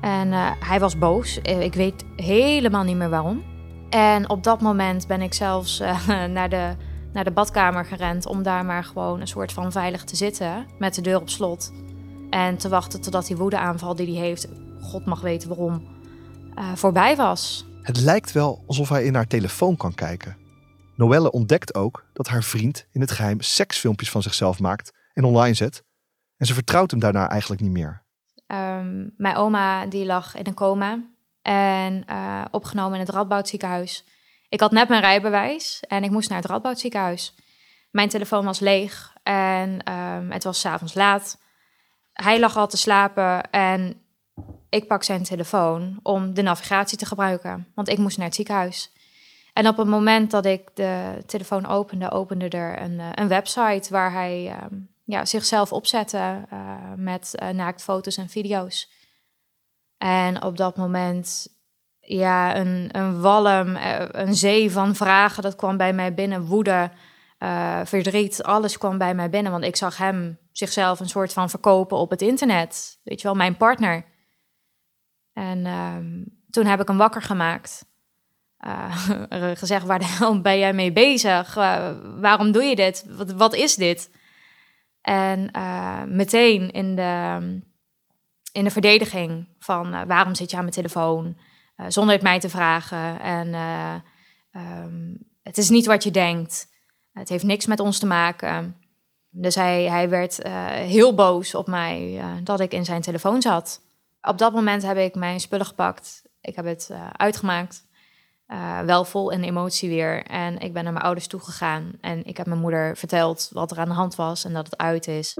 En 0.00 0.28
uh, 0.28 0.50
hij 0.60 0.80
was 0.80 0.98
boos. 0.98 1.38
Ik 1.38 1.74
weet 1.74 2.04
helemaal 2.16 2.82
niet 2.82 2.96
meer 2.96 3.08
waarom. 3.10 3.42
En 3.90 4.28
op 4.30 4.42
dat 4.42 4.60
moment 4.60 5.06
ben 5.06 5.22
ik 5.22 5.34
zelfs 5.34 5.78
naar, 6.36 6.48
de, 6.48 6.72
naar 7.12 7.24
de 7.24 7.30
badkamer 7.30 7.84
gerend... 7.84 8.26
om 8.26 8.42
daar 8.42 8.64
maar 8.64 8.84
gewoon 8.84 9.20
een 9.20 9.26
soort 9.26 9.52
van 9.52 9.72
veilig 9.72 10.04
te 10.04 10.16
zitten... 10.16 10.66
met 10.78 10.94
de 10.94 11.00
deur 11.00 11.20
op 11.20 11.28
slot. 11.28 11.72
En 12.34 12.56
te 12.56 12.68
wachten 12.68 13.00
totdat 13.00 13.26
die 13.26 13.36
woedeaanval 13.36 13.94
die 13.94 14.16
hij 14.16 14.26
heeft... 14.26 14.48
God 14.80 15.06
mag 15.06 15.20
weten 15.20 15.48
waarom, 15.48 15.82
voorbij 16.74 17.16
was. 17.16 17.66
Het 17.82 18.00
lijkt 18.00 18.32
wel 18.32 18.64
alsof 18.66 18.88
hij 18.88 19.04
in 19.04 19.14
haar 19.14 19.26
telefoon 19.26 19.76
kan 19.76 19.94
kijken. 19.94 20.36
Noelle 20.96 21.30
ontdekt 21.30 21.74
ook 21.74 22.04
dat 22.12 22.28
haar 22.28 22.42
vriend 22.42 22.86
in 22.92 23.00
het 23.00 23.10
geheim 23.10 23.40
seksfilmpjes 23.40 24.10
van 24.10 24.22
zichzelf 24.22 24.60
maakt 24.60 24.92
en 25.12 25.24
online 25.24 25.54
zet. 25.54 25.84
En 26.36 26.46
ze 26.46 26.54
vertrouwt 26.54 26.90
hem 26.90 27.00
daarna 27.00 27.28
eigenlijk 27.28 27.60
niet 27.60 27.70
meer. 27.70 28.04
Um, 28.46 29.14
mijn 29.16 29.36
oma 29.36 29.86
die 29.86 30.06
lag 30.06 30.34
in 30.34 30.46
een 30.46 30.54
coma 30.54 31.04
en 31.42 32.04
uh, 32.10 32.44
opgenomen 32.50 32.94
in 32.94 33.04
het 33.04 33.14
Radboud 33.14 33.48
ziekenhuis. 33.48 34.04
Ik 34.48 34.60
had 34.60 34.70
net 34.70 34.88
mijn 34.88 35.00
rijbewijs 35.00 35.80
en 35.88 36.04
ik 36.04 36.10
moest 36.10 36.28
naar 36.28 36.40
het 36.40 36.50
Radboud 36.50 36.78
ziekenhuis. 36.78 37.34
Mijn 37.90 38.08
telefoon 38.08 38.44
was 38.44 38.60
leeg 38.60 39.12
en 39.22 39.92
um, 39.92 40.30
het 40.30 40.44
was 40.44 40.60
s'avonds 40.60 40.94
laat. 40.94 41.42
Hij 42.14 42.40
lag 42.40 42.56
al 42.56 42.66
te 42.66 42.76
slapen 42.76 43.50
en 43.50 44.02
ik 44.68 44.86
pak 44.86 45.02
zijn 45.02 45.22
telefoon 45.22 45.98
om 46.02 46.34
de 46.34 46.42
navigatie 46.42 46.98
te 46.98 47.06
gebruiken, 47.06 47.66
want 47.74 47.88
ik 47.88 47.98
moest 47.98 48.16
naar 48.16 48.26
het 48.26 48.34
ziekenhuis. 48.34 48.92
En 49.52 49.68
op 49.68 49.76
het 49.76 49.86
moment 49.86 50.30
dat 50.30 50.44
ik 50.44 50.70
de 50.74 51.22
telefoon 51.26 51.66
opende, 51.66 52.10
opende 52.10 52.48
er 52.48 52.82
een, 52.82 52.92
uh, 52.92 53.08
een 53.14 53.28
website 53.28 53.90
waar 53.90 54.12
hij 54.12 54.56
um, 54.62 54.88
ja, 55.04 55.24
zichzelf 55.24 55.72
opzette 55.72 56.44
uh, 56.52 56.76
met 56.96 57.32
uh, 57.42 57.48
naaktfoto's 57.48 58.16
en 58.16 58.28
video's. 58.28 58.92
En 59.98 60.42
op 60.42 60.56
dat 60.56 60.76
moment, 60.76 61.48
ja, 62.00 62.56
een, 62.56 62.88
een 62.92 63.20
walm, 63.20 63.76
een 64.10 64.34
zee 64.34 64.70
van 64.70 64.94
vragen, 64.94 65.42
dat 65.42 65.56
kwam 65.56 65.76
bij 65.76 65.92
mij 65.92 66.14
binnen. 66.14 66.44
Woede, 66.44 66.90
verdriet, 67.84 68.42
alles 68.42 68.78
kwam 68.78 68.98
bij 68.98 69.14
mij 69.14 69.30
binnen. 69.30 69.52
Want 69.52 69.64
ik 69.64 69.76
zag 69.76 69.96
hem 69.96 70.38
zichzelf 70.56 71.00
een 71.00 71.08
soort 71.08 71.32
van 71.32 71.50
verkopen 71.50 71.98
op 71.98 72.10
het 72.10 72.22
internet. 72.22 73.00
Weet 73.02 73.20
je 73.20 73.26
wel, 73.26 73.36
mijn 73.36 73.56
partner. 73.56 74.04
En 75.32 75.66
um, 75.66 76.42
toen 76.50 76.66
heb 76.66 76.80
ik 76.80 76.88
hem 76.88 76.96
wakker 76.96 77.22
gemaakt. 77.22 77.84
Uh, 78.66 78.96
gezegd, 79.62 79.86
waar 79.86 79.98
de 79.98 80.06
hel 80.06 80.40
ben 80.40 80.58
jij 80.58 80.72
mee 80.72 80.92
bezig? 80.92 81.56
Uh, 81.56 81.90
waarom 82.20 82.52
doe 82.52 82.62
je 82.62 82.76
dit? 82.76 83.04
Wat, 83.08 83.32
wat 83.32 83.54
is 83.54 83.74
dit? 83.74 84.10
En 85.00 85.48
uh, 85.56 86.02
meteen 86.02 86.70
in 86.70 86.94
de, 86.94 87.38
in 88.52 88.64
de 88.64 88.70
verdediging 88.70 89.48
van 89.58 90.06
waarom 90.06 90.34
zit 90.34 90.50
je 90.50 90.56
aan 90.56 90.62
mijn 90.62 90.74
telefoon? 90.74 91.36
zonder 91.88 92.14
het 92.14 92.22
mij 92.22 92.40
te 92.40 92.48
vragen. 92.48 93.20
En 93.20 93.54
um, 94.52 95.18
het 95.42 95.58
is 95.58 95.68
niet 95.68 95.86
wat 95.86 96.04
je 96.04 96.10
denkt. 96.10 96.66
Het 97.12 97.28
heeft 97.28 97.44
niks 97.44 97.66
met 97.66 97.80
ons 97.80 97.98
te 97.98 98.06
maken. 98.06 98.83
Dus 99.36 99.54
hij, 99.54 99.84
hij 99.84 100.08
werd 100.08 100.38
heel 100.72 101.14
boos 101.14 101.54
op 101.54 101.66
mij 101.66 102.22
dat 102.42 102.60
ik 102.60 102.72
in 102.72 102.84
zijn 102.84 103.00
telefoon 103.00 103.42
zat. 103.42 103.80
Op 104.22 104.38
dat 104.38 104.52
moment 104.52 104.82
heb 104.82 104.96
ik 104.96 105.14
mijn 105.14 105.40
spullen 105.40 105.66
gepakt. 105.66 106.22
Ik 106.40 106.56
heb 106.56 106.64
het 106.64 106.90
uitgemaakt. 107.16 107.84
Uh, 108.48 108.80
wel 108.80 109.04
vol 109.04 109.30
in 109.30 109.42
emotie 109.42 109.88
weer. 109.88 110.22
En 110.22 110.58
ik 110.58 110.72
ben 110.72 110.84
naar 110.84 110.92
mijn 110.92 111.04
ouders 111.04 111.26
toegegaan. 111.26 111.92
En 112.00 112.24
ik 112.24 112.36
heb 112.36 112.46
mijn 112.46 112.60
moeder 112.60 112.96
verteld 112.96 113.50
wat 113.52 113.70
er 113.70 113.78
aan 113.78 113.88
de 113.88 113.94
hand 113.94 114.14
was 114.14 114.44
en 114.44 114.52
dat 114.52 114.64
het 114.64 114.76
uit 114.76 115.08
is. 115.08 115.38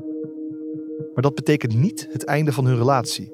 Maar 1.15 1.23
dat 1.23 1.35
betekent 1.35 1.75
niet 1.75 2.09
het 2.13 2.25
einde 2.25 2.53
van 2.53 2.65
hun 2.65 2.77
relatie. 2.77 3.33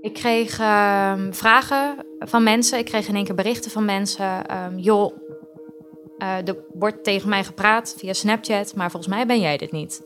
Ik 0.00 0.14
kreeg 0.14 0.60
uh, 0.60 1.12
vragen 1.30 1.96
van 2.18 2.42
mensen. 2.42 2.78
Ik 2.78 2.84
kreeg 2.84 3.08
in 3.08 3.14
één 3.14 3.24
keer 3.24 3.34
berichten 3.34 3.70
van 3.70 3.84
mensen. 3.84 4.56
Um, 4.56 4.78
joh, 4.78 5.16
uh, 6.22 6.48
er 6.48 6.56
wordt 6.72 7.04
tegen 7.04 7.28
mij 7.28 7.44
gepraat 7.44 7.94
via 7.98 8.12
Snapchat, 8.12 8.74
maar 8.74 8.90
volgens 8.90 9.14
mij 9.14 9.26
ben 9.26 9.40
jij 9.40 9.56
dit 9.56 9.72
niet. 9.72 10.02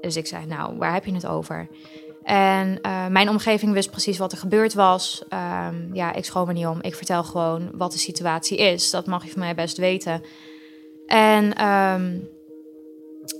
dus 0.00 0.16
ik 0.16 0.26
zei, 0.26 0.46
nou, 0.46 0.76
waar 0.78 0.92
heb 0.92 1.04
je 1.04 1.14
het 1.14 1.26
over? 1.26 1.68
En 2.22 2.78
uh, 2.82 3.06
mijn 3.06 3.28
omgeving 3.28 3.72
wist 3.72 3.90
precies 3.90 4.18
wat 4.18 4.32
er 4.32 4.38
gebeurd 4.38 4.74
was. 4.74 5.22
Um, 5.68 5.90
ja, 5.92 6.12
ik 6.12 6.24
schoon 6.24 6.46
me 6.46 6.52
niet 6.52 6.66
om. 6.66 6.78
Ik 6.80 6.94
vertel 6.94 7.24
gewoon 7.24 7.70
wat 7.72 7.92
de 7.92 7.98
situatie 7.98 8.58
is. 8.58 8.90
Dat 8.90 9.06
mag 9.06 9.24
je 9.24 9.30
van 9.30 9.40
mij 9.40 9.54
best 9.54 9.76
weten. 9.76 10.22
En 11.06 11.66
um, 11.66 12.28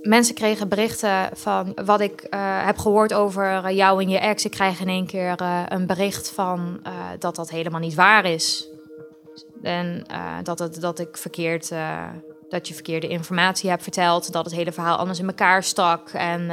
mensen 0.01 0.35
kregen 0.35 0.69
berichten 0.69 1.29
van 1.33 1.77
wat 1.85 1.99
ik 1.99 2.27
heb 2.63 2.77
gehoord 2.77 3.13
over 3.13 3.71
jou 3.73 4.01
en 4.01 4.09
je 4.09 4.19
ex. 4.19 4.45
Ik 4.45 4.51
krijg 4.51 4.79
in 4.79 4.87
één 4.87 5.05
keer 5.05 5.41
een 5.67 5.87
bericht 5.87 6.29
van 6.29 6.81
dat 7.19 7.35
dat 7.35 7.49
helemaal 7.49 7.79
niet 7.79 7.95
waar 7.95 8.25
is. 8.25 8.70
En 9.61 10.05
dat, 10.43 10.59
het, 10.59 10.81
dat 10.81 10.99
ik 10.99 11.17
verkeerd, 11.17 11.71
dat 12.49 12.67
je 12.67 12.73
verkeerde 12.73 13.07
informatie 13.07 13.69
hebt 13.69 13.83
verteld. 13.83 14.31
Dat 14.31 14.45
het 14.45 14.53
hele 14.53 14.71
verhaal 14.71 14.97
anders 14.97 15.19
in 15.19 15.27
elkaar 15.27 15.63
stak. 15.63 16.09
En 16.09 16.51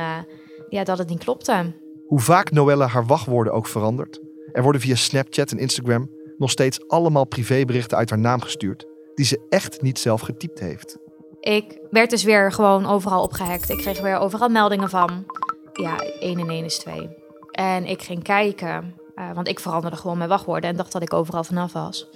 ja, 0.69 0.85
dat 0.85 0.99
het 0.99 1.09
niet 1.09 1.25
klopte. 1.25 1.75
Hoe 2.07 2.21
vaak 2.21 2.51
Noelle 2.51 2.85
haar 2.85 3.07
wachtwoorden 3.07 3.53
ook 3.53 3.67
verandert. 3.67 4.21
Er 4.53 4.63
worden 4.63 4.81
via 4.81 4.95
Snapchat 4.95 5.51
en 5.51 5.59
Instagram 5.59 6.11
nog 6.37 6.51
steeds 6.51 6.89
allemaal 6.89 7.25
privéberichten 7.25 7.99
uit 7.99 8.11
haar 8.11 8.19
naam 8.19 8.41
gestuurd, 8.41 8.87
die 9.15 9.25
ze 9.25 9.47
echt 9.49 9.83
niet 9.83 9.99
zelf 9.99 10.21
getypt 10.21 10.59
heeft. 10.59 10.99
Ik 11.41 11.79
werd 11.91 12.11
dus 12.11 12.23
weer 12.23 12.53
gewoon 12.53 12.87
overal 12.87 13.23
opgehackt. 13.23 13.71
Ik 13.71 13.79
kreeg 13.79 14.01
weer 14.01 14.19
overal 14.19 14.49
meldingen 14.49 14.89
van. 14.89 15.25
Ja, 15.73 15.97
1 15.97 16.39
en 16.39 16.49
1 16.49 16.65
is 16.65 16.79
2. 16.79 17.09
En 17.51 17.85
ik 17.85 18.03
ging 18.03 18.23
kijken, 18.23 18.95
want 19.35 19.49
ik 19.49 19.61
veranderde 19.61 19.97
gewoon 19.97 20.19
mijn 20.19 20.29
wachtwoorden 20.29 20.71
en 20.71 20.77
dacht 20.77 20.93
dat 20.93 21.03
ik 21.03 21.13
overal 21.13 21.45
vanaf 21.45 21.73
was. 21.73 22.09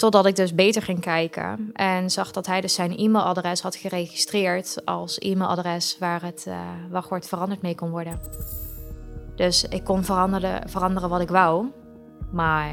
Totdat 0.00 0.26
ik 0.26 0.36
dus 0.36 0.54
beter 0.54 0.82
ging 0.82 1.00
kijken 1.00 1.70
en 1.72 2.10
zag 2.10 2.30
dat 2.30 2.46
hij 2.46 2.60
dus 2.60 2.74
zijn 2.74 2.96
e-mailadres 2.96 3.60
had 3.60 3.76
geregistreerd 3.76 4.82
als 4.84 5.18
e-mailadres 5.18 5.96
waar 5.98 6.22
het 6.22 6.44
uh, 6.48 6.58
wachtwoord 6.90 7.28
veranderd 7.28 7.62
mee 7.62 7.74
kon 7.74 7.90
worden. 7.90 8.20
Dus 9.36 9.64
ik 9.64 9.84
kon 9.84 10.04
veranderen, 10.04 10.68
veranderen 10.68 11.08
wat 11.08 11.20
ik 11.20 11.28
wou. 11.28 11.66
Maar 12.32 12.68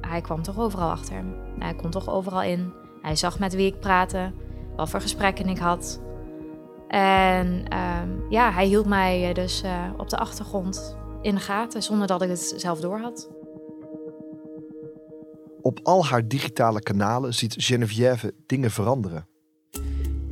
hij 0.00 0.20
kwam 0.20 0.42
toch 0.42 0.58
overal 0.58 0.90
achter. 0.90 1.24
Hij 1.58 1.74
kon 1.74 1.90
toch 1.90 2.10
overal 2.10 2.42
in. 2.42 2.72
Hij 3.02 3.16
zag 3.16 3.38
met 3.38 3.54
wie 3.54 3.66
ik 3.66 3.80
praatte, 3.80 4.32
wat 4.76 4.90
voor 4.90 5.00
gesprekken 5.00 5.48
ik 5.48 5.58
had. 5.58 6.00
En 6.88 7.64
um, 7.76 8.26
ja, 8.28 8.52
hij 8.52 8.66
hield 8.66 8.86
mij 8.86 9.32
dus 9.32 9.62
uh, 9.64 9.70
op 9.96 10.08
de 10.08 10.18
achtergrond 10.18 10.96
in 11.20 11.34
de 11.34 11.40
gaten 11.40 11.82
zonder 11.82 12.06
dat 12.06 12.22
ik 12.22 12.28
het 12.28 12.54
zelf 12.56 12.80
door 12.80 13.00
had. 13.00 13.28
Op 15.62 15.80
al 15.82 16.06
haar 16.06 16.28
digitale 16.28 16.80
kanalen 16.80 17.34
ziet 17.34 17.54
Geneviève 17.58 18.34
dingen 18.46 18.70
veranderen. 18.70 19.26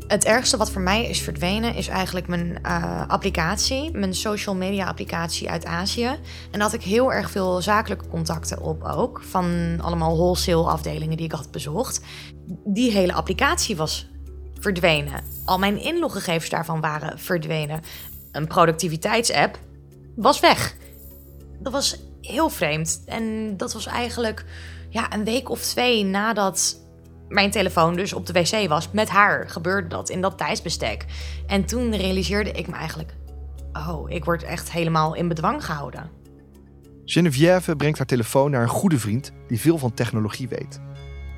Het 0.06 0.24
ergste 0.24 0.56
wat 0.56 0.70
voor 0.70 0.82
mij 0.82 1.06
is 1.06 1.20
verdwenen 1.20 1.74
is 1.74 1.88
eigenlijk 1.88 2.28
mijn 2.28 2.58
uh, 2.66 3.06
applicatie, 3.06 3.90
mijn 3.92 4.14
social 4.14 4.54
media 4.54 4.86
applicatie 4.86 5.50
uit 5.50 5.64
Azië. 5.64 6.04
En 6.04 6.18
daar 6.50 6.60
had 6.60 6.72
ik 6.72 6.82
heel 6.82 7.12
erg 7.12 7.30
veel 7.30 7.62
zakelijke 7.62 8.08
contacten 8.08 8.60
op 8.60 8.84
ook, 8.84 9.22
van 9.22 9.78
allemaal 9.80 10.16
wholesale 10.16 10.68
afdelingen 10.68 11.16
die 11.16 11.26
ik 11.26 11.32
had 11.32 11.50
bezocht. 11.50 12.00
Die 12.64 12.90
hele 12.90 13.12
applicatie 13.12 13.76
was 13.76 14.10
verdwenen. 14.58 15.24
Al 15.44 15.58
mijn 15.58 15.82
inloggegevens 15.82 16.50
daarvan 16.50 16.80
waren 16.80 17.18
verdwenen. 17.18 17.80
Een 18.32 18.46
productiviteitsapp 18.46 19.58
was 20.16 20.40
weg. 20.40 20.76
Dat 21.58 21.72
was 21.72 22.00
heel 22.20 22.48
vreemd. 22.48 23.02
En 23.06 23.56
dat 23.56 23.72
was 23.72 23.86
eigenlijk 23.86 24.44
ja, 24.90 25.12
een 25.12 25.24
week 25.24 25.48
of 25.48 25.60
twee 25.60 26.04
nadat 26.04 26.80
mijn 27.28 27.50
telefoon 27.50 27.94
dus 27.94 28.12
op 28.12 28.26
de 28.26 28.32
wc 28.32 28.68
was. 28.68 28.90
Met 28.90 29.08
haar 29.08 29.48
gebeurde 29.48 29.88
dat 29.88 30.08
in 30.08 30.20
dat 30.20 30.38
tijdsbestek. 30.38 31.04
En 31.46 31.64
toen 31.64 31.96
realiseerde 31.96 32.50
ik 32.52 32.68
me 32.68 32.74
eigenlijk... 32.74 33.14
oh, 33.72 34.10
ik 34.10 34.24
word 34.24 34.42
echt 34.42 34.72
helemaal 34.72 35.14
in 35.14 35.28
bedwang 35.28 35.64
gehouden. 35.64 36.10
Geneviève 37.04 37.76
brengt 37.76 37.98
haar 37.98 38.06
telefoon 38.06 38.50
naar 38.50 38.62
een 38.62 38.68
goede 38.68 38.98
vriend 38.98 39.32
die 39.48 39.60
veel 39.60 39.78
van 39.78 39.94
technologie 39.94 40.48
weet. 40.48 40.80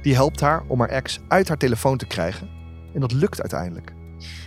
Die 0.02 0.14
helpt 0.14 0.40
haar 0.40 0.64
om 0.68 0.80
haar 0.80 0.88
ex 0.88 1.18
uit 1.28 1.48
haar 1.48 1.56
telefoon 1.56 1.96
te 1.96 2.06
krijgen. 2.06 2.48
En 2.94 3.00
dat 3.00 3.12
lukt 3.12 3.40
uiteindelijk. 3.40 3.92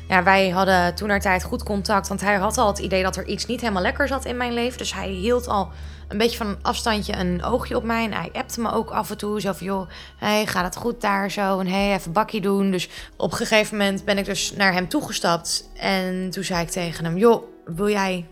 Ja, 0.07 0.23
wij 0.23 0.49
hadden 0.49 0.95
toen 0.95 1.07
naar 1.07 1.21
tijd 1.21 1.43
goed 1.43 1.63
contact. 1.63 2.07
Want 2.07 2.21
hij 2.21 2.35
had 2.35 2.57
al 2.57 2.67
het 2.67 2.79
idee 2.79 3.03
dat 3.03 3.15
er 3.15 3.25
iets 3.25 3.45
niet 3.45 3.61
helemaal 3.61 3.81
lekker 3.81 4.07
zat 4.07 4.25
in 4.25 4.37
mijn 4.37 4.53
leven. 4.53 4.77
Dus 4.77 4.93
hij 4.93 5.09
hield 5.09 5.47
al 5.47 5.71
een 6.07 6.17
beetje 6.17 6.37
van 6.37 6.47
een 6.47 6.57
afstandje 6.61 7.15
een 7.15 7.43
oogje 7.43 7.75
op 7.75 7.83
mij. 7.83 8.03
En 8.03 8.13
hij 8.13 8.29
appte 8.33 8.61
me 8.61 8.71
ook 8.71 8.89
af 8.89 9.09
en 9.09 9.17
toe 9.17 9.41
zo 9.41 9.53
van, 9.53 9.67
joh, 9.67 9.89
hey, 10.17 10.45
gaat 10.45 10.63
het 10.63 10.75
goed 10.75 11.01
daar 11.01 11.31
zo? 11.31 11.59
En 11.59 11.67
hey, 11.67 11.93
even 11.93 12.11
bakje 12.11 12.41
doen. 12.41 12.71
Dus 12.71 12.89
op 13.17 13.31
een 13.31 13.37
gegeven 13.37 13.77
moment 13.77 14.05
ben 14.05 14.17
ik 14.17 14.25
dus 14.25 14.51
naar 14.51 14.73
hem 14.73 14.87
toegestapt. 14.87 15.69
En 15.75 16.29
toen 16.29 16.43
zei 16.43 16.61
ik 16.61 16.69
tegen 16.69 17.05
hem, 17.05 17.17
joh, 17.17 17.43
wil 17.65 17.89
jij 17.89 18.25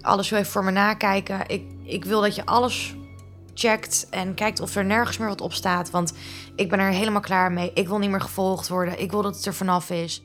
alles 0.00 0.30
wil 0.30 0.38
even 0.38 0.50
voor 0.52 0.64
me 0.64 0.70
nakijken. 0.70 1.40
Ik, 1.46 1.62
ik 1.84 2.04
wil 2.04 2.20
dat 2.20 2.34
je 2.34 2.46
alles 2.46 2.94
checkt 3.54 4.06
en 4.10 4.34
kijkt 4.34 4.60
of 4.60 4.76
er 4.76 4.84
nergens 4.84 5.18
meer 5.18 5.28
wat 5.28 5.40
op 5.40 5.52
staat. 5.52 5.90
Want 5.90 6.12
ik 6.56 6.68
ben 6.68 6.78
er 6.78 6.90
helemaal 6.90 7.20
klaar 7.20 7.52
mee. 7.52 7.70
Ik 7.74 7.88
wil 7.88 7.98
niet 7.98 8.10
meer 8.10 8.20
gevolgd 8.20 8.68
worden. 8.68 9.00
Ik 9.00 9.10
wil 9.10 9.22
dat 9.22 9.36
het 9.36 9.46
er 9.46 9.54
vanaf 9.54 9.90
is. 9.90 10.22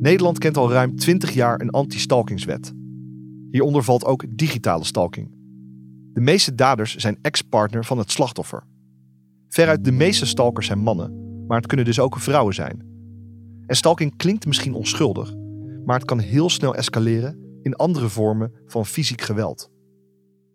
Nederland 0.00 0.38
kent 0.38 0.56
al 0.56 0.72
ruim 0.72 0.96
20 0.96 1.30
jaar 1.30 1.60
een 1.60 1.70
anti-stalkingswet. 1.70 2.72
Hieronder 3.50 3.84
valt 3.84 4.04
ook 4.04 4.24
digitale 4.28 4.84
stalking. 4.84 5.30
De 6.12 6.20
meeste 6.20 6.54
daders 6.54 6.94
zijn 6.94 7.18
ex-partner 7.22 7.84
van 7.84 7.98
het 7.98 8.10
slachtoffer. 8.10 8.62
Veruit 9.48 9.84
de 9.84 9.92
meeste 9.92 10.26
stalkers 10.26 10.66
zijn 10.66 10.78
mannen, 10.78 11.44
maar 11.46 11.56
het 11.56 11.66
kunnen 11.66 11.86
dus 11.86 12.00
ook 12.00 12.18
vrouwen 12.18 12.54
zijn. 12.54 12.86
En 13.66 13.76
stalking 13.76 14.16
klinkt 14.16 14.46
misschien 14.46 14.74
onschuldig, 14.74 15.34
maar 15.84 15.96
het 15.96 16.06
kan 16.06 16.18
heel 16.18 16.50
snel 16.50 16.74
escaleren 16.74 17.47
in 17.68 17.76
andere 17.76 18.08
vormen 18.08 18.52
van 18.66 18.86
fysiek 18.86 19.20
geweld. 19.20 19.70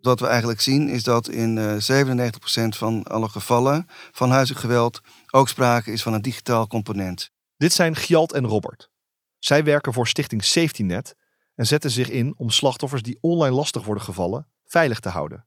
Wat 0.00 0.20
we 0.20 0.26
eigenlijk 0.26 0.60
zien 0.60 0.88
is 0.88 1.02
dat 1.02 1.28
in 1.28 1.56
uh, 1.56 2.02
97% 2.04 2.76
van 2.76 3.02
alle 3.02 3.28
gevallen 3.28 3.86
van 4.12 4.30
huiselijk 4.30 4.60
geweld 4.60 5.00
ook 5.30 5.48
sprake 5.48 5.92
is 5.92 6.02
van 6.02 6.12
een 6.12 6.22
digitaal 6.22 6.66
component. 6.66 7.30
Dit 7.56 7.72
zijn 7.72 7.96
Gjalt 7.96 8.32
en 8.32 8.46
Robert. 8.46 8.90
Zij 9.38 9.64
werken 9.64 9.92
voor 9.92 10.08
stichting 10.08 10.44
SafetyNet 10.44 11.16
en 11.54 11.66
zetten 11.66 11.90
zich 11.90 12.10
in 12.10 12.34
om 12.36 12.50
slachtoffers 12.50 13.02
die 13.02 13.18
online 13.20 13.54
lastig 13.54 13.84
worden 13.84 14.04
gevallen 14.04 14.48
veilig 14.64 15.00
te 15.00 15.08
houden. 15.08 15.46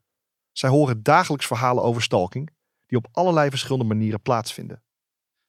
Zij 0.51 0.69
horen 0.69 1.03
dagelijks 1.03 1.45
verhalen 1.45 1.83
over 1.83 2.01
stalking 2.01 2.49
die 2.85 2.97
op 2.97 3.07
allerlei 3.11 3.49
verschillende 3.49 3.85
manieren 3.85 4.21
plaatsvinden. 4.21 4.83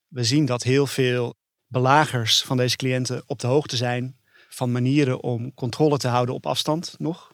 We 0.09 0.24
zien 0.24 0.46
dat 0.46 0.62
heel 0.62 0.87
veel 0.87 1.35
belagers 1.66 2.42
van 2.42 2.57
deze 2.57 2.76
cliënten 2.76 3.22
op 3.26 3.38
de 3.38 3.46
hoogte 3.46 3.76
zijn 3.76 4.17
van 4.59 4.73
manieren 4.73 5.23
om 5.23 5.55
controle 5.55 5.99
te 5.99 6.09
houden 6.09 6.35
op 6.35 6.47
afstand 6.47 6.94
nog. 6.99 7.31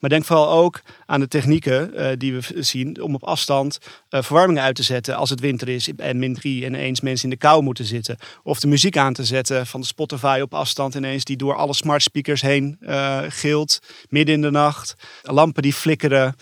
Maar 0.00 0.10
denk 0.10 0.24
vooral 0.24 0.50
ook 0.50 0.80
aan 1.06 1.20
de 1.20 1.28
technieken 1.28 1.92
uh, 1.94 2.10
die 2.16 2.34
we 2.34 2.62
zien 2.62 3.00
om 3.02 3.14
op 3.14 3.24
afstand 3.24 3.78
uh, 4.10 4.22
verwarming 4.22 4.58
uit 4.58 4.74
te 4.74 4.82
zetten 4.82 5.16
als 5.16 5.30
het 5.30 5.40
winter 5.40 5.68
is 5.68 5.88
en 5.96 6.18
min 6.18 6.34
3 6.34 6.64
en 6.64 6.74
ineens 6.74 7.00
mensen 7.00 7.24
in 7.24 7.30
de 7.30 7.46
kou 7.46 7.62
moeten 7.62 7.84
zitten. 7.84 8.16
Of 8.42 8.60
de 8.60 8.66
muziek 8.66 8.96
aan 8.96 9.12
te 9.12 9.24
zetten 9.24 9.66
van 9.66 9.80
de 9.80 9.86
Spotify 9.86 10.38
op 10.42 10.54
afstand 10.54 10.94
ineens 10.94 11.24
die 11.24 11.36
door 11.36 11.54
alle 11.54 11.74
smart 11.74 12.02
speakers 12.02 12.40
heen 12.40 12.76
uh, 12.80 13.22
gilt 13.28 13.78
midden 14.08 14.34
in 14.34 14.42
de 14.42 14.50
nacht. 14.50 14.94
Lampen 15.22 15.62
die 15.62 15.74
flikkeren. 15.74 16.34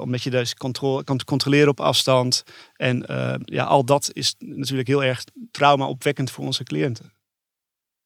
omdat 0.00 0.22
je 0.22 0.30
dus 0.30 0.54
controle, 0.54 1.04
kan 1.04 1.20
controleren 1.24 1.68
op 1.68 1.80
afstand. 1.80 2.42
En 2.76 3.04
ja, 3.44 3.64
al 3.64 3.84
dat 3.84 4.10
is 4.12 4.34
natuurlijk 4.38 4.88
heel 4.88 5.04
erg 5.04 5.24
trauma-opwekkend 5.50 6.30
voor 6.30 6.44
onze 6.44 6.64
cliënten. 6.64 7.17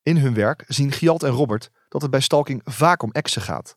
In 0.03 0.17
hun 0.17 0.35
werk 0.35 0.65
zien 0.69 0.93
Gialt 0.93 1.23
en 1.23 1.31
Robert 1.31 1.71
dat 1.89 2.03
het 2.03 2.11
bij 2.11 2.21
stalking 2.21 2.61
vaak 2.65 3.03
om 3.03 3.11
exen 3.11 3.43
gaat. 3.43 3.77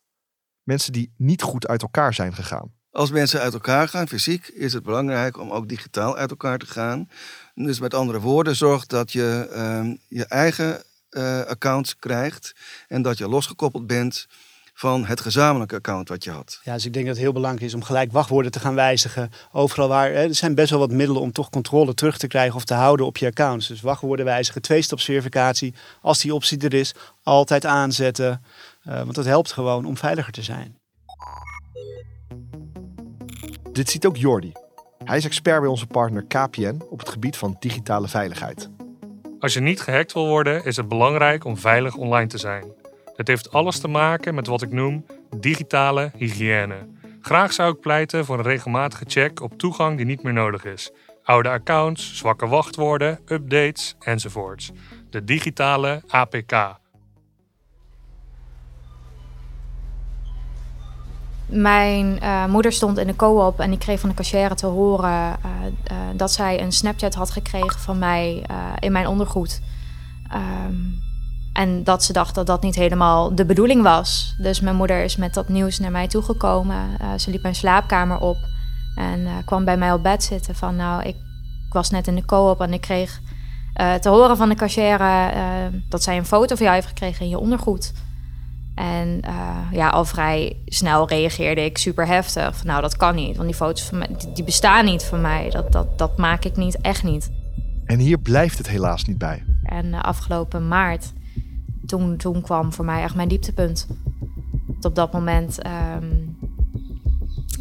Mensen 0.64 0.94
die 0.94 1.14
niet 1.18 1.42
goed 1.42 1.68
uit 1.68 1.82
elkaar 1.82 2.14
zijn 2.14 2.34
gegaan. 2.34 2.74
Als 2.92 3.12
mensen 3.12 3.40
uit 3.40 3.54
elkaar 3.54 3.88
gaan, 3.88 4.08
fysiek, 4.08 4.48
is 4.48 4.74
het 4.74 4.84
belangrijk 4.84 5.38
om 5.40 5.52
ook 5.52 5.68
digitaal 5.68 6.18
uit 6.18 6.30
elkaar 6.30 6.58
te 6.58 6.66
gaan. 6.66 7.10
Dus 7.54 7.80
met 7.80 7.94
andere 7.94 8.20
woorden, 8.20 8.56
zorg 8.56 8.86
dat 8.86 9.12
je 9.12 9.50
uh, 9.52 9.96
je 10.08 10.26
eigen 10.26 10.84
uh, 11.10 11.42
accounts 11.42 11.96
krijgt 11.96 12.56
en 12.88 13.02
dat 13.02 13.18
je 13.18 13.28
losgekoppeld 13.28 13.88
bent 13.88 14.28
van 14.78 15.06
het 15.06 15.22
gezamenlijke 15.22 15.76
account 15.76 16.10
wat 16.10 16.24
je 16.24 16.32
had. 16.32 16.60
Ja, 16.64 16.74
dus 16.74 16.86
ik 16.86 16.94
denk 16.94 17.06
dat 17.06 17.16
het 17.16 17.24
heel 17.24 17.34
belangrijk 17.34 17.66
is 17.66 17.74
om 17.74 17.84
gelijk 17.84 18.12
wachtwoorden 18.12 18.52
te 18.52 18.60
gaan 18.60 18.76
wijzigen. 18.76 19.30
Overal 19.52 19.88
waar. 19.88 20.12
Hè, 20.12 20.24
er 20.24 20.36
zijn 20.36 20.56
best 20.56 20.70
wel 20.70 20.80
wat 20.80 20.92
middelen 20.92 21.22
om 21.22 21.32
toch 21.32 21.50
controle 21.50 21.94
terug 21.94 22.18
te 22.18 22.28
krijgen 22.28 22.56
of 22.56 22.66
te 22.66 22.74
houden 22.74 23.06
op 23.06 23.18
je 23.18 23.26
accounts. 23.26 23.68
Dus 23.68 23.82
wachtwoorden 23.82 24.26
wijzigen, 24.26 24.62
tweestapsverificatie. 24.62 25.74
Als 26.02 26.22
die 26.22 26.34
optie 26.34 26.60
er 26.60 26.74
is, 26.74 26.96
altijd 27.24 27.66
aanzetten. 27.66 28.44
Uh, 28.88 28.96
want 28.96 29.16
dat 29.16 29.26
helpt 29.26 29.52
gewoon 29.52 29.86
om 29.86 29.98
veiliger 29.98 30.34
te 30.34 30.44
zijn. 30.44 30.78
Dit 33.72 33.90
ziet 33.90 34.06
ook 34.06 34.18
Jordi. 34.18 34.52
Hij 35.04 35.18
is 35.18 35.26
expert 35.26 35.60
bij 35.60 35.70
onze 35.70 35.88
partner 35.88 36.26
KPN 36.26 36.82
op 36.90 37.00
het 37.00 37.10
gebied 37.10 37.38
van 37.38 37.56
digitale 37.60 38.08
veiligheid. 38.08 38.70
Als 39.40 39.54
je 39.54 39.60
niet 39.60 39.82
gehackt 39.82 40.14
wil 40.14 40.28
worden, 40.28 40.66
is 40.66 40.76
het 40.76 40.88
belangrijk 40.88 41.46
om 41.46 41.58
veilig 41.58 41.96
online 41.96 42.28
te 42.28 42.38
zijn. 42.38 42.85
Het 43.16 43.28
heeft 43.28 43.52
alles 43.52 43.80
te 43.80 43.88
maken 43.88 44.36
met 44.36 44.48
wat 44.48 44.62
ik 44.62 44.72
noem 44.72 45.06
digitale 45.38 46.12
hygiëne. 46.18 46.88
Graag 47.22 47.54
zou 47.54 47.74
ik 47.74 47.80
pleiten 47.80 48.26
voor 48.26 48.38
een 48.38 48.44
regelmatige 48.44 49.04
check 49.08 49.42
op 49.42 49.58
toegang 49.58 49.98
die 49.98 50.06
niet 50.06 50.24
meer 50.24 50.34
nodig 50.34 50.66
is. 50.66 50.92
Oude 51.24 51.50
accounts, 51.50 52.18
zwakke 52.18 52.48
wachtwoorden, 52.48 53.20
updates 53.26 53.96
enzovoorts. 54.00 54.72
De 55.10 55.24
digitale 55.24 56.02
APK. 56.08 56.78
Mijn 61.46 62.20
uh, 62.24 62.46
moeder 62.46 62.72
stond 62.72 62.98
in 62.98 63.08
de 63.08 63.16
co-op 63.16 63.60
en 63.60 63.72
ik 63.72 63.80
kreeg 63.80 64.00
van 64.00 64.10
de 64.10 64.16
cashier 64.16 64.56
te 64.56 64.66
horen 64.66 65.38
uh, 65.46 65.66
uh, 65.92 65.98
dat 66.16 66.32
zij 66.32 66.62
een 66.62 66.72
Snapchat 66.72 67.14
had 67.14 67.32
gekregen 67.32 67.80
van 67.80 68.00
mij 68.00 68.46
in 68.80 68.92
mijn 68.92 69.08
ondergoed. 69.08 69.62
Um, 70.34 71.05
en 71.56 71.84
dat 71.84 72.04
ze 72.04 72.14
dacht 72.14 72.36
dat 72.36 72.48
dat 72.48 72.62
niet 72.62 72.76
helemaal 72.76 73.36
de 73.36 73.46
bedoeling 73.46 73.82
was. 73.82 74.36
Dus 74.38 74.60
mijn 74.60 74.76
moeder 74.76 75.04
is 75.04 75.16
met 75.16 75.34
dat 75.34 75.50
nieuws 75.50 75.80
naar 75.80 75.92
mij 75.92 76.08
toegekomen. 76.08 76.78
ze 77.20 77.32
liep 77.32 77.42
mijn 77.42 77.56
slaapkamer 77.56 78.20
op 78.20 78.38
en 78.96 79.28
kwam 79.46 79.66
bij 79.66 79.78
mij 79.78 79.94
op 79.94 80.04
bed 80.04 80.24
zitten 80.24 80.56
van 80.56 80.76
nou, 80.76 81.02
ik, 81.02 81.16
ik 81.68 81.74
was 81.74 81.90
net 81.90 82.08
in 82.08 82.16
de 82.16 82.26
co-op 82.26 82.62
en 82.62 82.74
ik 82.74 82.82
kreeg 82.82 83.22
te 84.02 84.10
horen 84.10 84.38
van 84.38 84.50
de 84.50 84.56
cashier 84.56 84.98
dat 85.90 86.04
zij 86.04 86.18
een 86.18 86.26
foto 86.26 86.56
van 86.56 86.64
jou 86.66 86.76
heeft 86.76 86.88
gekregen 86.88 87.22
in 87.22 87.30
je 87.30 87.40
ondergoed. 87.40 87.94
En 88.76 89.20
ja, 89.72 89.90
al 89.90 90.06
vrij 90.06 90.58
snel 90.66 91.08
reageerde 91.08 91.66
ik 91.66 91.78
super 91.78 92.08
heftig. 92.08 92.58
Van, 92.58 92.68
nou, 92.68 92.82
dat 92.82 92.98
kan 92.98 93.16
niet, 93.16 93.36
want 93.36 93.48
die 93.48 93.58
foto's 93.58 93.84
van 93.84 93.98
mij, 93.98 94.08
die, 94.18 94.32
die, 94.34 94.44
bestaan 94.44 94.86
niet 94.86 95.04
van 95.04 95.22
mij. 95.22 95.50
Dat, 95.50 95.72
dat, 95.72 95.98
dat 95.98 96.18
maak 96.18 96.46
ik 96.46 96.56
niet, 96.56 96.82
echt 96.82 97.04
niet. 97.04 97.32
En 97.86 98.00
hier 98.00 98.18
blijft 98.18 98.58
het 98.58 98.68
helaas 98.68 99.06
niet 99.06 99.18
bij. 99.18 99.44
En 99.64 99.94
afgelopen 99.94 100.68
maart, 100.68 101.14
toen, 101.86 102.42
kwam 102.42 102.74
voor 102.74 102.86
mij 102.86 103.04
echt 103.04 103.16
mijn 103.16 103.28
dieptepunt. 103.28 103.88
Op 104.82 104.96
dat 104.96 105.14
moment 105.14 105.60
um, 105.66 106.38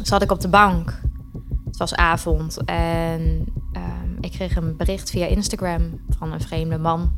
zat 0.01 0.21
ik 0.21 0.31
op 0.31 0.41
de 0.41 0.47
bank. 0.47 1.01
Het 1.65 1.77
was 1.77 1.95
avond 1.95 2.57
en 2.65 3.21
um, 3.73 4.17
ik 4.19 4.31
kreeg 4.31 4.55
een 4.55 4.77
bericht 4.77 5.09
via 5.09 5.25
Instagram 5.25 5.99
van 6.09 6.31
een 6.31 6.41
vreemde 6.41 6.77
man 6.77 7.11